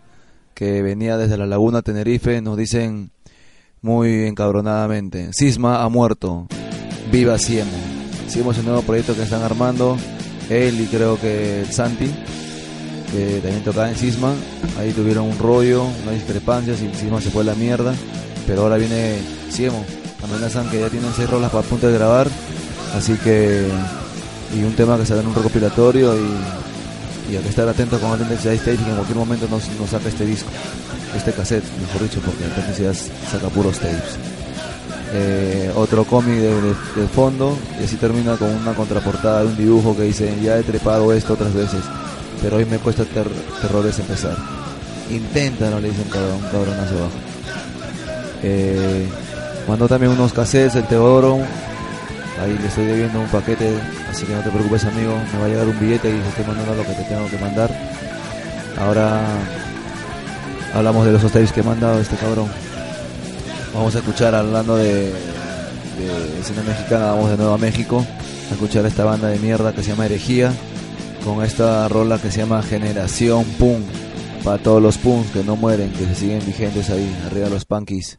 [0.58, 3.12] que venía desde la Laguna Tenerife nos dicen
[3.82, 6.48] muy encabronadamente, Sisma ha muerto,
[7.12, 7.72] viva Siemo.
[8.28, 9.98] Siemo es un nuevo proyecto que están armando,
[10.50, 12.12] él y creo que Santi,
[13.12, 14.34] que también tocaba en Sisma,
[14.80, 17.94] ahí tuvieron un rollo, una discrepancia, Sisma se fue la mierda,
[18.46, 19.18] pero ahora viene
[19.50, 19.84] Siemo,
[20.24, 22.28] amenazan que ya tienen seis rolas para punto de grabar,
[22.96, 23.68] así que,
[24.58, 28.12] y un tema que sale en un recopilatorio y, y hay que estar atento con
[28.12, 30.50] Attendencia Stage que en cualquier momento nos, nos saca este disco,
[31.16, 32.94] este cassette, mejor dicho, porque Attendencia
[33.32, 34.18] saca puros tapes.
[35.14, 39.58] Eh, otro cómic de, de, de, fondo y así termina con una contraportada de un
[39.58, 41.80] dibujo que dice ya he trepado esto otras veces
[42.42, 43.28] pero hoy me cuesta ter
[43.62, 44.36] terrores empezar.
[45.10, 47.12] Inténtalo le dicen cabrón, cabronazo abajo.
[48.44, 49.08] Eh,
[49.68, 51.40] mandó también unos cassettes el Teodoro.
[52.42, 53.74] Ahí le estoy debiendo un paquete
[54.10, 55.14] así que no te preocupes amigo.
[55.34, 57.72] Me va a llegar un billete y estoy mandando lo que te tengo que mandar.
[58.80, 59.22] Ahora
[60.74, 62.48] hablamos de los hostels que he mandado este cabrón.
[63.74, 65.12] Vamos a escuchar hablando de,
[65.98, 68.06] de escena mexicana, vamos de nuevo a México
[68.50, 70.54] a escuchar esta banda de mierda que se llama Herejía
[71.28, 73.84] con esta rola que se llama Generación Punk
[74.46, 78.18] para todos los punks que no mueren, que se siguen vigentes ahí, arriba los punkies.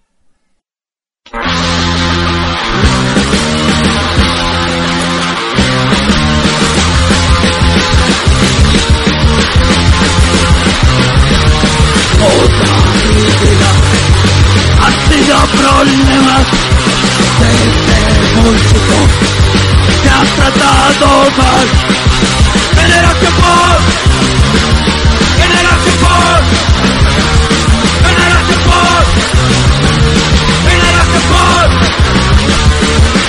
[14.81, 16.47] ha sido problemas
[17.41, 18.97] desde múltiplo
[20.03, 21.89] que ha tratado mal
[22.79, 23.77] generación por
[25.41, 26.39] generación por
[28.07, 29.03] generación por
[30.71, 31.67] generación por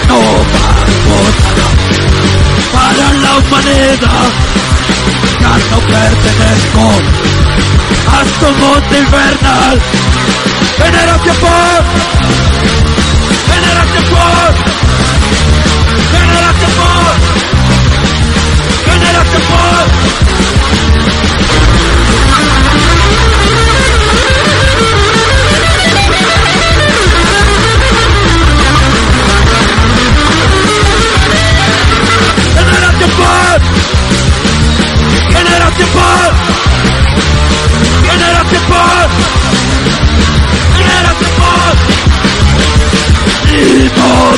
[0.09, 0.19] no
[0.53, 1.35] vamos
[2.73, 4.29] para la humanidad.
[5.41, 6.85] Ya no pertenezco
[8.11, 9.75] a su mundo infernal.
[10.77, 11.81] Generación por
[13.49, 14.48] generación por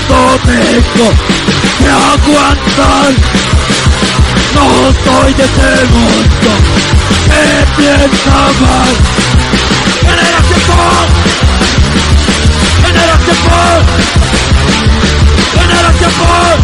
[0.08, 1.12] todo tengo
[1.78, 3.41] que aguantar
[4.62, 6.52] soy de este mundo
[7.26, 7.46] que
[7.78, 8.94] piensa mal
[10.02, 11.06] generación por
[12.86, 13.80] generación por
[15.60, 16.56] generación por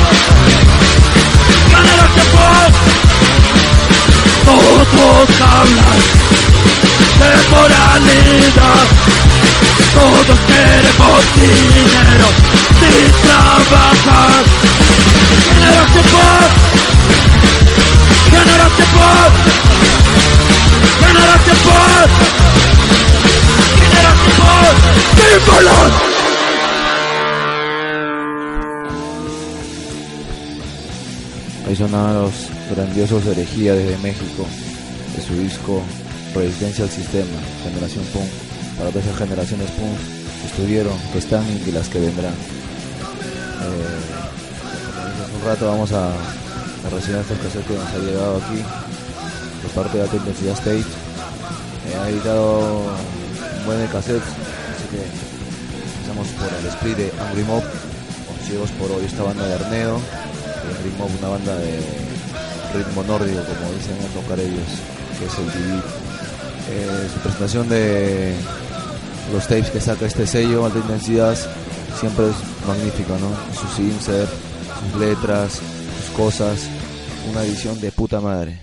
[1.74, 2.28] generación
[4.46, 6.00] por todos hablan
[7.20, 8.88] de moralidad
[9.94, 12.28] todos queremos dinero
[12.80, 14.44] sin trabajar
[15.50, 16.97] generación por
[18.30, 19.32] generación por
[21.08, 22.10] generación por
[23.80, 24.72] generación por
[25.24, 26.08] símbolos
[31.68, 32.32] Ahí sonaban los
[32.74, 34.46] grandiosos herejía desde México,
[35.14, 35.84] de su disco
[36.34, 37.26] Resistencia al Sistema,
[37.64, 38.30] Generación Punk,
[38.78, 39.98] para todas esas generaciones punk
[40.42, 42.32] que estuvieron, que están y las que vendrán.
[42.32, 43.98] Eh,
[45.24, 46.14] hace un rato vamos a,
[46.90, 48.64] reseñar estos cassettes que nos ha llegado aquí,
[49.62, 50.80] por parte de la Tendencia State.
[50.80, 57.44] Eh, ha editado un buen de cassettes, así que empezamos por el split de Angry
[57.44, 59.96] Mob, con Ciegos por hoy, esta banda de Arneo.
[59.96, 61.80] Angry Mob, una banda de
[62.74, 64.70] ritmo nórdico, como dicen a tocar ellos,
[65.18, 65.78] que es el TV.
[66.70, 68.36] Eh, su presentación de
[69.32, 71.38] los tapes que saca este sello, Alta Intensidad,
[72.00, 73.30] siempre es magnífica, ¿no?
[73.60, 74.30] Sus insert,
[74.92, 76.60] sus letras, sus cosas,
[77.30, 78.62] una edición de puta madre.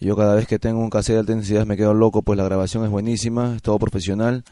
[0.00, 2.44] Yo cada vez que tengo un cassette de alta intensidad me quedo loco, pues la
[2.44, 4.44] grabación es buenísima, es todo profesional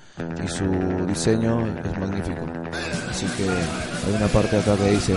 [0.43, 0.65] y su
[1.07, 2.41] diseño es magnífico.
[3.11, 5.15] Así que hay una parte acá que dice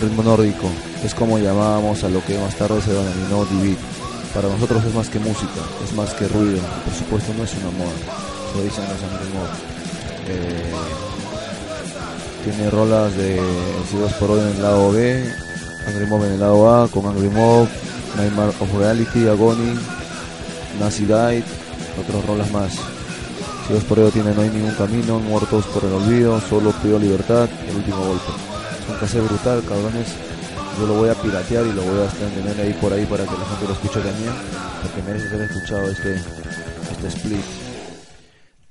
[0.00, 0.68] ritmo nórdico,
[1.02, 3.78] es como llamábamos a lo que más tarde se denominó Divid.
[4.34, 7.70] Para nosotros es más que música, es más que ruido, por supuesto no es una
[7.70, 7.96] moda,
[8.54, 9.48] lo dicen los amigos
[10.28, 10.72] eh,
[12.44, 15.24] Tiene rolas de C2 por hoy en el lado B,
[15.88, 17.66] Angry Mob en el lado A, con Angry Mob,
[18.16, 19.74] Nightmare of Reality, Agony,
[20.78, 21.44] Nazi Died,
[21.98, 22.78] otras rolas más.
[23.68, 27.48] C2 por hoy tiene No hay ningún camino, Muertos por el olvido, Solo pido libertad,
[27.68, 28.32] El último golpe.
[28.82, 30.08] Es un cassette brutal, cabrones.
[30.78, 33.32] Yo lo voy a piratear y lo voy a tener ahí por ahí para que
[33.32, 34.32] la gente lo escuche también,
[34.82, 36.14] porque merece ser escuchado este,
[36.92, 37.44] este split.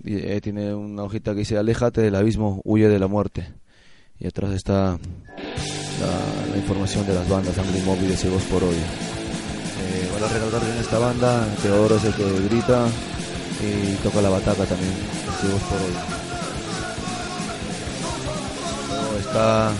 [0.06, 3.50] Eh, tiene una hojita que dice, aléjate del abismo, huye de la muerte.
[4.20, 4.98] Y atrás está
[6.00, 8.16] la, información de las bandas, Angry Mob y de
[8.50, 8.76] por hoy.
[8.76, 12.88] Eh, a recordar bien esta banda, Teodoro es el que grita
[13.62, 14.94] y toca la bataca también,
[15.40, 15.94] Ciegos por hoy.
[18.90, 19.72] Luego está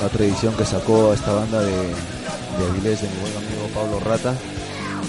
[0.00, 3.68] la otra edición que sacó a esta banda de, de Avilés, de mi buen amigo
[3.74, 4.34] Pablo Rata.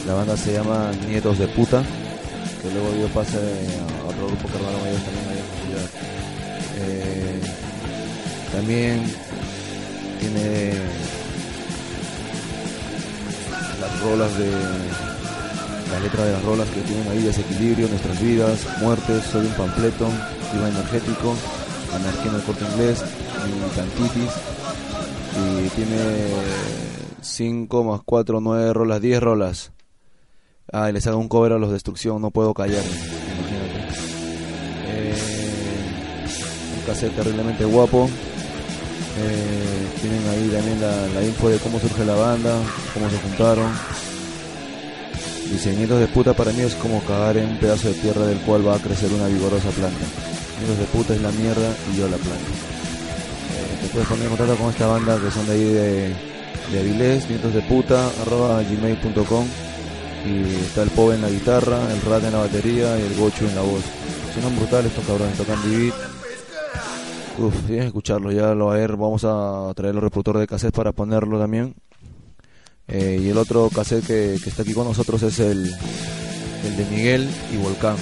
[0.07, 1.83] La banda se llama Nietos de Puta,
[2.61, 5.89] que luego dio pase a otro grupo que armaron ellos también ahí en la ciudad.
[6.75, 7.41] Eh,
[8.51, 9.22] también
[10.23, 10.73] tiene
[13.81, 14.51] las rolas de
[15.91, 20.07] la letra de las rolas que tienen ahí desequilibrio, nuestras vidas, muertes, soy un panfleto,
[20.51, 21.35] clima energético,
[21.93, 23.03] anarquía en el corte inglés,
[23.45, 24.31] y cantitis
[25.35, 25.97] y tiene
[27.21, 29.71] 5 más 4, 9 rolas, 10 rolas.
[30.71, 33.79] Ah, y les hago un cover a los destrucción, no puedo callarme, imagínate.
[34.87, 35.15] Eh,
[36.77, 38.09] un cassette terriblemente guapo.
[39.15, 42.55] Eh, tienen ahí también la, info de cómo surge la banda,
[42.93, 43.71] cómo se juntaron.
[45.51, 48.39] Dice, nietos de puta para mí es como cagar en un pedazo de tierra del
[48.39, 50.05] cual va a crecer una vigorosa planta.
[50.59, 52.49] Nietos de puta es la mierda y yo la planta.
[53.53, 56.15] Eh, te puedes poner en contacto con esta banda que son de ahí de,
[56.71, 59.45] de Avilés, nietos de puta, arroba gmail.com
[60.25, 63.45] y está el Poe en la guitarra, el Rat en la batería y el Gochu
[63.45, 63.83] en la voz.
[64.33, 66.12] Suenan brutales estos cabrones, tocan beat.
[67.37, 70.75] Uf, tienes escucharlo, ya lo va a ver, vamos a traer los reproductores de cassette
[70.75, 71.73] para ponerlo también.
[72.87, 76.85] Eh, y el otro cassette que, que, está aquí con nosotros es el, el de
[76.91, 77.95] Miguel y Volcán.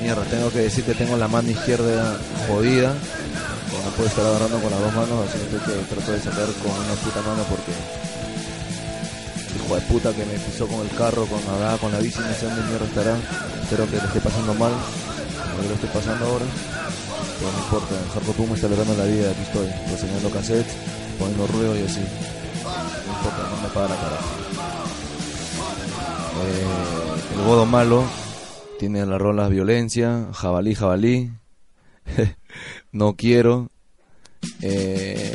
[0.00, 2.18] Mierda, tengo que decir que tengo la mano izquierda
[2.48, 2.94] jodida.
[3.84, 6.94] No puedo estar agarrando con las dos manos, así que trato de sacar con una
[7.02, 7.72] puta mano porque
[9.56, 12.66] hijo de puta que me pisó con el carro, con la, con la bici, no
[12.68, 13.16] mierda estará.
[13.62, 16.46] Espero que le esté pasando mal, como lo estoy pasando ahora.
[17.38, 20.74] Pero no importa, Jarco Puma está logrando la vida, aquí estoy, reseñando cassettes,
[21.18, 22.00] poniendo ruido y así.
[22.00, 24.18] No importa, no me paga la cara.
[26.44, 28.04] Eh, el Godo Malo
[28.78, 31.32] tiene las rolas violencia, jabalí, jabalí.
[32.92, 33.68] no quiero.
[34.62, 35.32] Eh,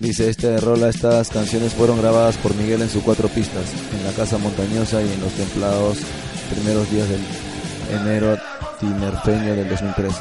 [0.00, 4.12] Dice este rola, estas canciones fueron grabadas por Miguel en sus cuatro pistas, en la
[4.12, 5.98] casa montañosa y en los templados
[6.54, 7.20] primeros días del
[8.00, 8.38] enero
[8.78, 10.18] tinerfeño del 2013.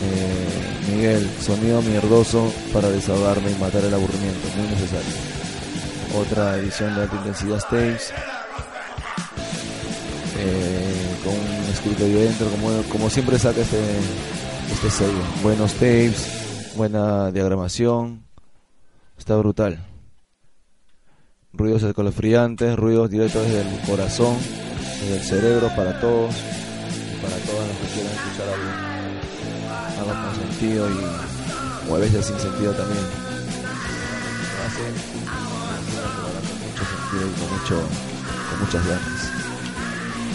[0.00, 5.12] Eh, Miguel, sonido mierdoso para desahogarme y matar el aburrimiento, muy necesario.
[6.16, 8.12] Otra edición de alta intensidad Tapes,
[10.38, 13.80] eh, con un escrito ahí dentro, como, como siempre saca este,
[14.72, 15.22] este sello.
[15.42, 18.24] Buenos tapes, buena diagramación,
[19.18, 19.84] está brutal.
[21.52, 24.36] Ruidos escalofriantes, ruidos directos desde el corazón,
[25.00, 26.34] desde el cerebro para todos,
[30.60, 30.76] y
[31.88, 33.04] o a veces sin sentido también.
[36.64, 37.76] Mucho sentido con, mucho,
[38.50, 39.30] con muchas ganas.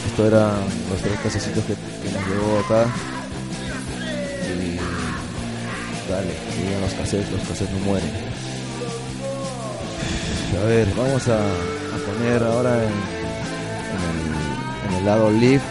[0.07, 0.51] Esto eran
[0.89, 2.86] los tres casecitos que, nos llegó acá.
[4.47, 4.78] Y
[6.09, 8.11] dale, siguen los cassettes, los cassettes no mueren.
[10.61, 11.39] A ver, vamos a,
[12.05, 12.91] poner ahora en,
[13.93, 15.61] en, el, en, el, lado live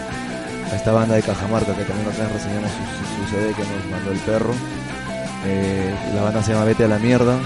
[0.73, 4.11] a esta banda de Cajamarca que también vez reseñamos su, su, CD que nos mandó
[4.11, 4.55] el perro.
[5.45, 7.39] Eh, la banda se llama Vete a la mierda,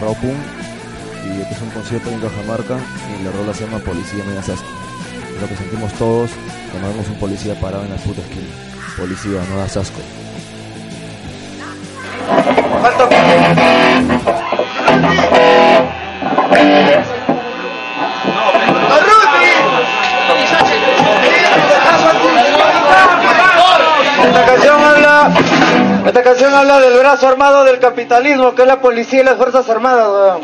[0.00, 0.36] Raw Punk,
[1.24, 2.76] y este es un concierto en Cajamarca
[3.18, 4.22] y la rola se llama Policía.
[4.38, 6.30] Es lo que sentimos todos
[6.70, 8.46] cuando vemos un policía parado en la puta esquina.
[8.96, 10.00] Policía, no das asco.
[26.56, 30.40] Habla del brazo armado del capitalismo, que es la policía y las fuerzas armadas.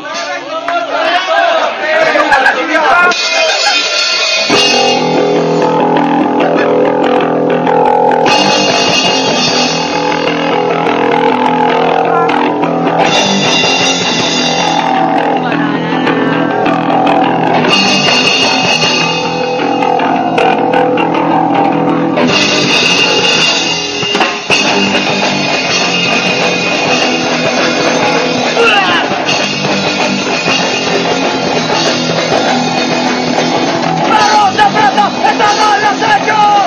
[35.63, 36.63] son los hechos.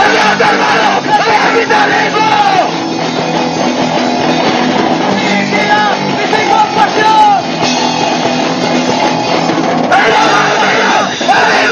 [0.00, 0.88] ¡Adiós, hermano!
[1.04, 2.30] ¡El capitalismo!
[6.30, 7.38] Sin compasión!
[9.92, 10.96] ¡Adiós, hermano!
[11.32, 11.69] ¡Adiós!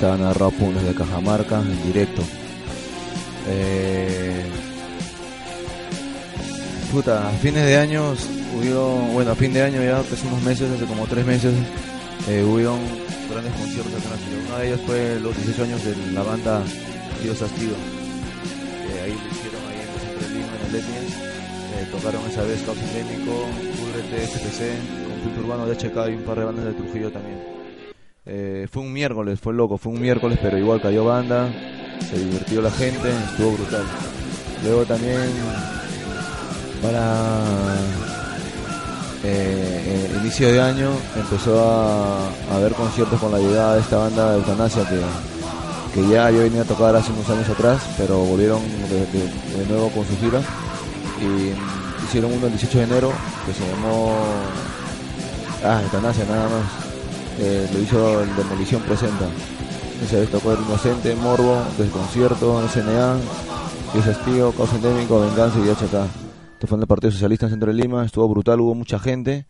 [0.00, 2.22] Vez estaba narrado Pum desde Cajamarca en directo.
[3.48, 4.46] Eh...
[6.90, 8.26] Puta, a fines de años
[8.56, 11.54] hubieron, bueno, a fin de año ya, hace unos meses, hace como tres meses,
[12.28, 12.78] eh, hubieron
[13.30, 14.42] grandes conciertos acá en la ciudad.
[14.48, 16.62] Uno de ellos fue los 18 años de la banda
[17.22, 17.76] Dios Astigo.
[18.86, 21.12] Que ahí lo hicieron ahí en el Lima, en el Etnias.
[21.76, 23.46] Eh, tocaron esa vez Caos Endémico,
[23.76, 24.60] Pudrete, SPC,
[25.10, 27.49] Conflicto Urbano de HK y un par de bandas de Trujillo también.
[28.70, 31.48] Fue un miércoles, fue loco, fue un miércoles, pero igual cayó banda,
[32.08, 33.82] se divirtió la gente, estuvo brutal.
[34.62, 35.28] Luego también
[36.80, 37.74] para
[39.24, 43.96] eh, eh, inicio de año empezó a, a haber conciertos con la llegada de esta
[43.98, 45.00] banda de Eutanasia que,
[46.00, 49.66] que ya yo venía a tocar hace unos años atrás, pero volvieron de, de- de
[49.68, 50.40] nuevo con su gira
[51.20, 53.12] y hicieron uno el 18 de enero
[53.46, 54.14] que se llamó
[55.64, 56.89] ah Eutanasia nada más
[57.40, 59.26] eh, lo hizo el Demolición Presenta
[60.04, 63.16] esa vez tocó El Inocente, Morbo, Desconcierto, SNA,
[63.92, 66.30] Dios Estío, Caos Endémico, Venganza y HK
[66.60, 69.46] esto fue en el Partido Socialista en Centro de Lima, estuvo brutal, hubo mucha gente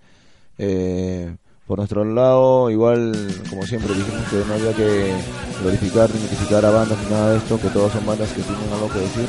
[0.59, 1.35] eh,
[1.67, 3.13] por nuestro lado, igual,
[3.49, 5.13] como siempre, dijimos que no había que
[5.61, 8.73] glorificar ni mitificar a bandas ni nada de esto, que todas son bandas que tienen
[8.73, 9.27] algo que decir.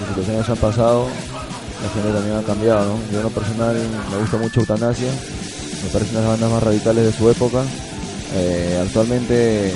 [0.00, 1.06] Las situaciones han pasado,
[1.82, 2.98] la gente también ha cambiado, ¿no?
[3.10, 3.74] Yo en lo personal
[4.10, 5.10] me gusta mucho Eutanasia,
[5.82, 7.64] me parecen las bandas más radicales de su época.
[8.32, 9.72] Eh, actualmente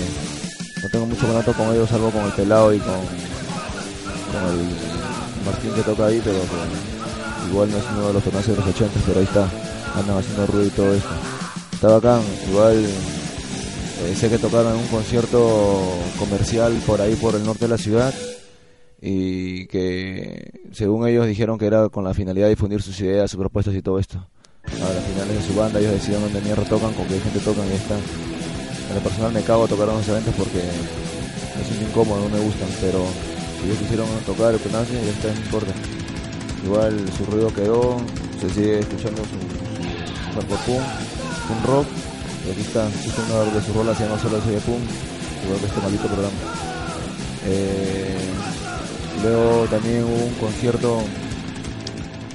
[0.82, 2.94] no tengo mucho contacto con ellos, salvo con el Pelado y con,
[4.32, 4.66] con el
[5.44, 6.38] Martín que toca ahí, pero
[7.50, 9.48] igual no es uno de los Eutanasias de los 80, pero ahí está,
[9.94, 11.08] andan haciendo ruido y todo esto.
[11.72, 17.44] Está bacán, igual eh, sé que tocaron en un concierto comercial por ahí por el
[17.44, 18.14] norte de la ciudad
[19.00, 23.38] y que según ellos dijeron que era con la finalidad de difundir sus ideas, sus
[23.38, 24.24] propuestas y todo esto.
[24.64, 27.66] A las finales de su banda ellos deciden dónde mierda tocan, con qué gente tocan
[27.66, 27.96] y ahí está.
[28.88, 30.62] En lo personal me cago a tocar en los eventos porque
[31.56, 33.04] me siento incómodo, no me gustan, pero
[33.58, 35.72] si ellos quisieron tocar el penaje ya está, no importa.
[36.64, 37.96] Igual su ruido quedó,
[38.40, 39.38] se sigue escuchando su,
[40.40, 40.82] su pum,
[41.50, 41.86] un rock,
[42.46, 44.80] y aquí está, justo una de sus rolas se llama Solo Soy de Pum,
[45.44, 46.38] igual que este maldito programa.
[47.46, 48.18] Eh,
[49.22, 50.98] luego también hubo un concierto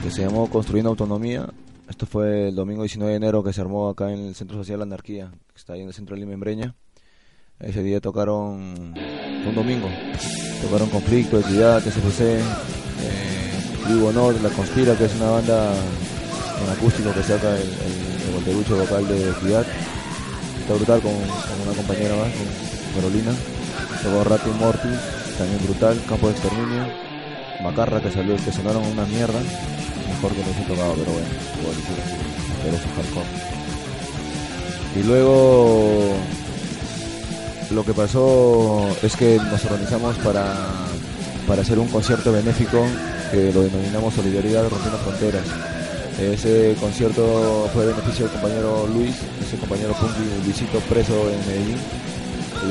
[0.04, 1.50] que se llamó Construyendo Autonomía.
[1.90, 4.82] Esto fue el domingo 19 de enero que se armó acá en el Centro Social
[4.82, 6.76] Anarquía, está ahí en el centro de Lima, en Breña.
[7.60, 8.94] Ese día tocaron,
[9.48, 9.88] un domingo,
[10.62, 12.42] tocaron Conflicto, Equidad, SFC, eh,
[13.88, 15.74] Vivo Honor, La Conspira, que es una banda
[16.64, 19.66] en acústico que saca el, el, el vocal de Equidad.
[20.60, 23.34] Está brutal con, con una compañera más, con Carolina.
[24.02, 25.00] Tocó Rati Mortis,
[25.38, 26.88] también brutal, Campo de Exterminio.
[27.62, 29.40] Macarra que salió, que sonaron una mierda.
[29.40, 31.28] Mejor que no se tocaba, pero bueno,
[31.62, 31.76] igual
[32.64, 33.53] pero su hardcore.
[34.96, 36.16] Y luego
[37.72, 40.54] lo que pasó es que nos organizamos para,
[41.48, 42.86] para hacer un concierto benéfico
[43.32, 45.46] que lo denominamos Solidaridad Rompiendo Fronteras.
[46.20, 51.78] Ese concierto fue a beneficio del compañero Luis, ese compañero Punky Luisito preso en Medellín.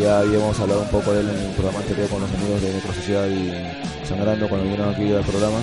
[0.01, 2.73] ya habíamos hablado un poco de él en el programa anterior con los amigos de
[2.73, 5.59] Metro Social y Sangrando cuando vinieron aquí al programa.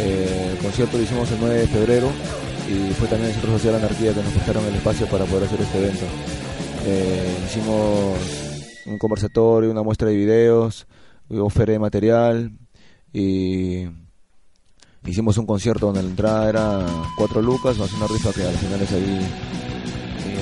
[0.00, 2.10] Eh, el concierto lo hicimos el 9 de febrero
[2.68, 5.60] y fue también el Centro Social Anarquía que nos prestaron el espacio para poder hacer
[5.60, 6.04] este evento.
[6.86, 8.18] Eh, hicimos
[8.86, 10.86] un conversatorio, una muestra de videos,
[11.28, 12.52] hubo feria de material
[13.12, 13.86] y
[15.06, 18.80] hicimos un concierto donde la entrada era cuatro lucas más una rifa que al final
[18.82, 19.26] es ahí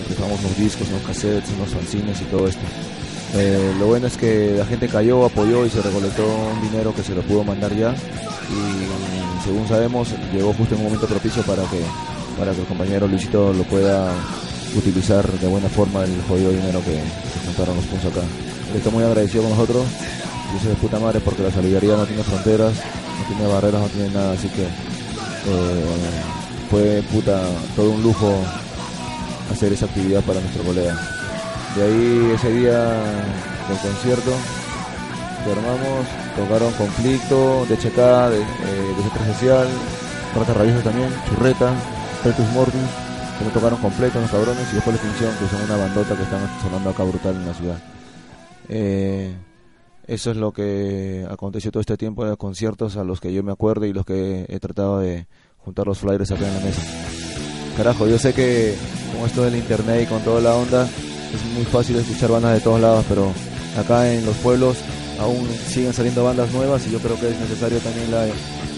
[0.09, 2.62] rifamos unos discos, unos cassettes, unos fanzines y todo esto.
[3.35, 7.03] Eh, lo bueno es que la gente cayó, apoyó y se recolectó un dinero que
[7.03, 7.95] se lo pudo mandar ya.
[8.51, 11.81] Y según sabemos, llegó justo en un momento propicio para que,
[12.39, 14.12] para que el compañero Luisito lo pueda
[14.76, 18.26] utilizar de buena forma el jodido dinero que, que juntaron los puntos acá.
[18.70, 19.84] Él está muy agradecido con nosotros.
[20.53, 24.11] Dice de puta madre porque la solidaridad no tiene fronteras, no tiene barreras, no tiene
[24.11, 24.32] nada.
[24.32, 25.84] Así que eh,
[26.70, 27.43] fue puta
[27.74, 28.32] todo un lujo
[29.53, 30.97] hacer esa actividad para nuestro colega.
[31.76, 32.78] De ahí ese día
[33.68, 34.32] del concierto
[35.47, 39.68] que tocaron Conflicto, DHK, de, eh, Desastre Social,
[40.34, 41.72] Rata Rabiosa también, Churreta,
[42.35, 46.22] Que lo tocaron completo los cabrones y después la extinción que son una bandota que
[46.22, 47.79] están sonando acá brutal en la ciudad.
[48.68, 49.37] Eh,
[50.07, 53.53] eso es lo que aconteció todo este tiempo los conciertos a los que yo me
[53.53, 55.27] acuerdo y los que he tratado de
[55.59, 56.83] juntar los flyers acá en la mesa.
[57.77, 58.74] Carajo, yo sé que
[59.14, 62.61] con esto del internet y con toda la onda es muy fácil escuchar bandas de
[62.61, 63.33] todos lados, pero
[63.79, 64.79] acá en los pueblos
[65.20, 68.27] aún siguen saliendo bandas nuevas y yo creo que es necesario también la,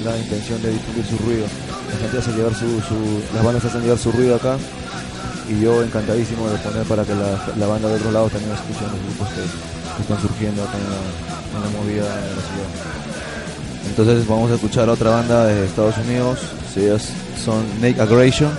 [0.05, 1.47] la intención de difundir su ruido.
[1.93, 4.57] La gente hace llevar su, su- las bandas hacen llevar su ruido acá
[5.49, 8.81] y yo encantadísimo de poner para que la, la banda de otros lados también escuche
[8.83, 9.69] los grupos que,
[10.03, 12.71] están surgiendo acá en la, en la movida de la ciudad.
[13.89, 16.39] Entonces vamos a escuchar a otra banda de Estados Unidos,
[16.77, 17.09] ellas
[17.45, 18.53] son Naked Aggression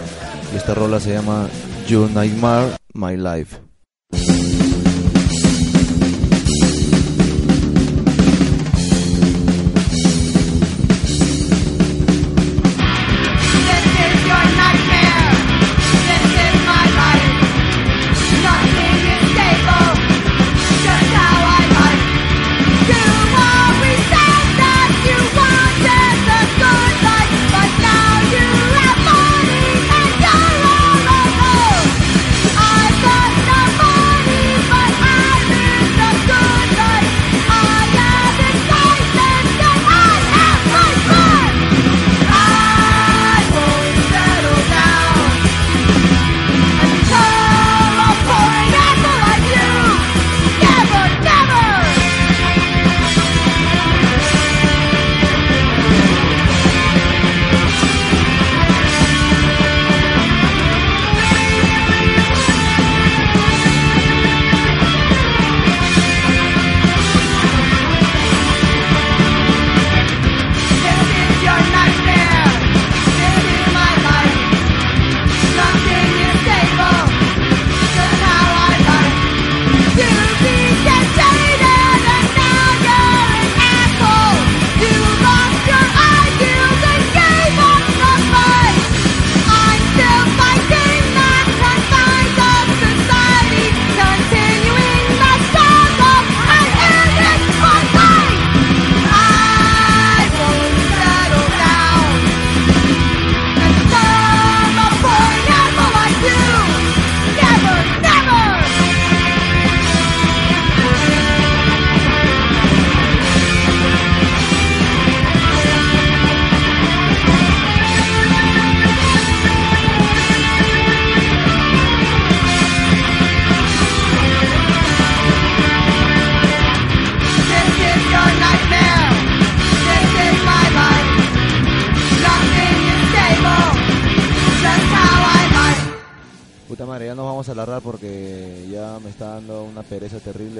[0.53, 1.47] y esta rola se llama
[1.87, 3.68] Your Nightmare, My Life.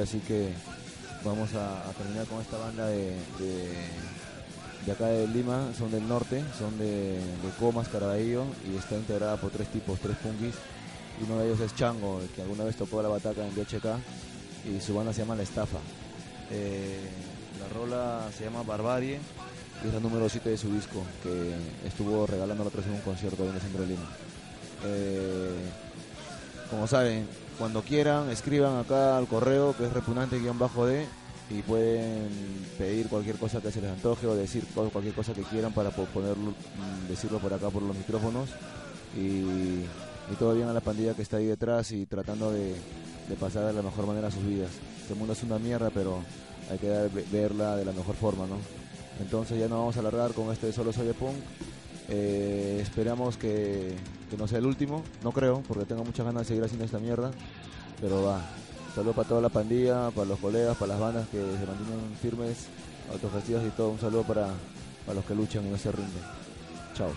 [0.10, 0.50] Así que
[1.24, 6.80] vamos a, terminar con esta banda de, de, acá de Lima, son del norte, son
[6.80, 10.56] de, de Comas, Caraballo, y está integrada por tres tipos, tres punkis.
[11.24, 13.86] Uno de ellos es Chango, el que alguna vez tocó la bataca en DHK,
[14.66, 15.78] y su banda se llama La Estafa.
[16.50, 17.08] Eh,
[17.60, 19.20] la rola se llama Barbarie,
[19.84, 21.54] y es la número 7 de su disco, que
[21.88, 24.10] estuvo regalando la otra vez en un concierto en el centro de Lima.
[24.86, 25.70] Eh,
[26.72, 27.28] como saben,
[27.60, 31.06] cuando quieran, escriban acá al correo que es repugnante-d
[31.52, 32.30] y pueden
[32.78, 35.90] pedir cualquier cosa que se les antoje o decir cual- cualquier cosa que quieran para
[35.90, 38.50] mm, decirlo por acá por los micrófonos.
[39.18, 39.20] Y,
[40.32, 42.76] y todo bien a la pandilla que está ahí detrás y tratando de,
[43.28, 44.70] de pasar de la mejor manera sus vidas.
[45.02, 46.20] Este mundo es una mierda, pero
[46.72, 46.88] hay que
[47.32, 48.58] verla de la mejor forma, ¿no?
[49.20, 51.36] Entonces ya nos vamos a alargar con este Solo Soy de Punk.
[52.10, 53.96] Eh, esperamos que,
[54.30, 57.00] que no sea el último, no creo, porque tengo muchas ganas de seguir haciendo esta
[57.00, 57.32] mierda,
[58.02, 58.42] pero va.
[58.96, 62.68] Saludos para toda la pandilla, para los colegas, para las bandas que se mantienen firmes,
[63.12, 63.92] autogestivas y todo.
[63.92, 64.48] Un saludo para,
[65.06, 66.20] para los que luchan en ese rinde.
[66.96, 67.12] Chao.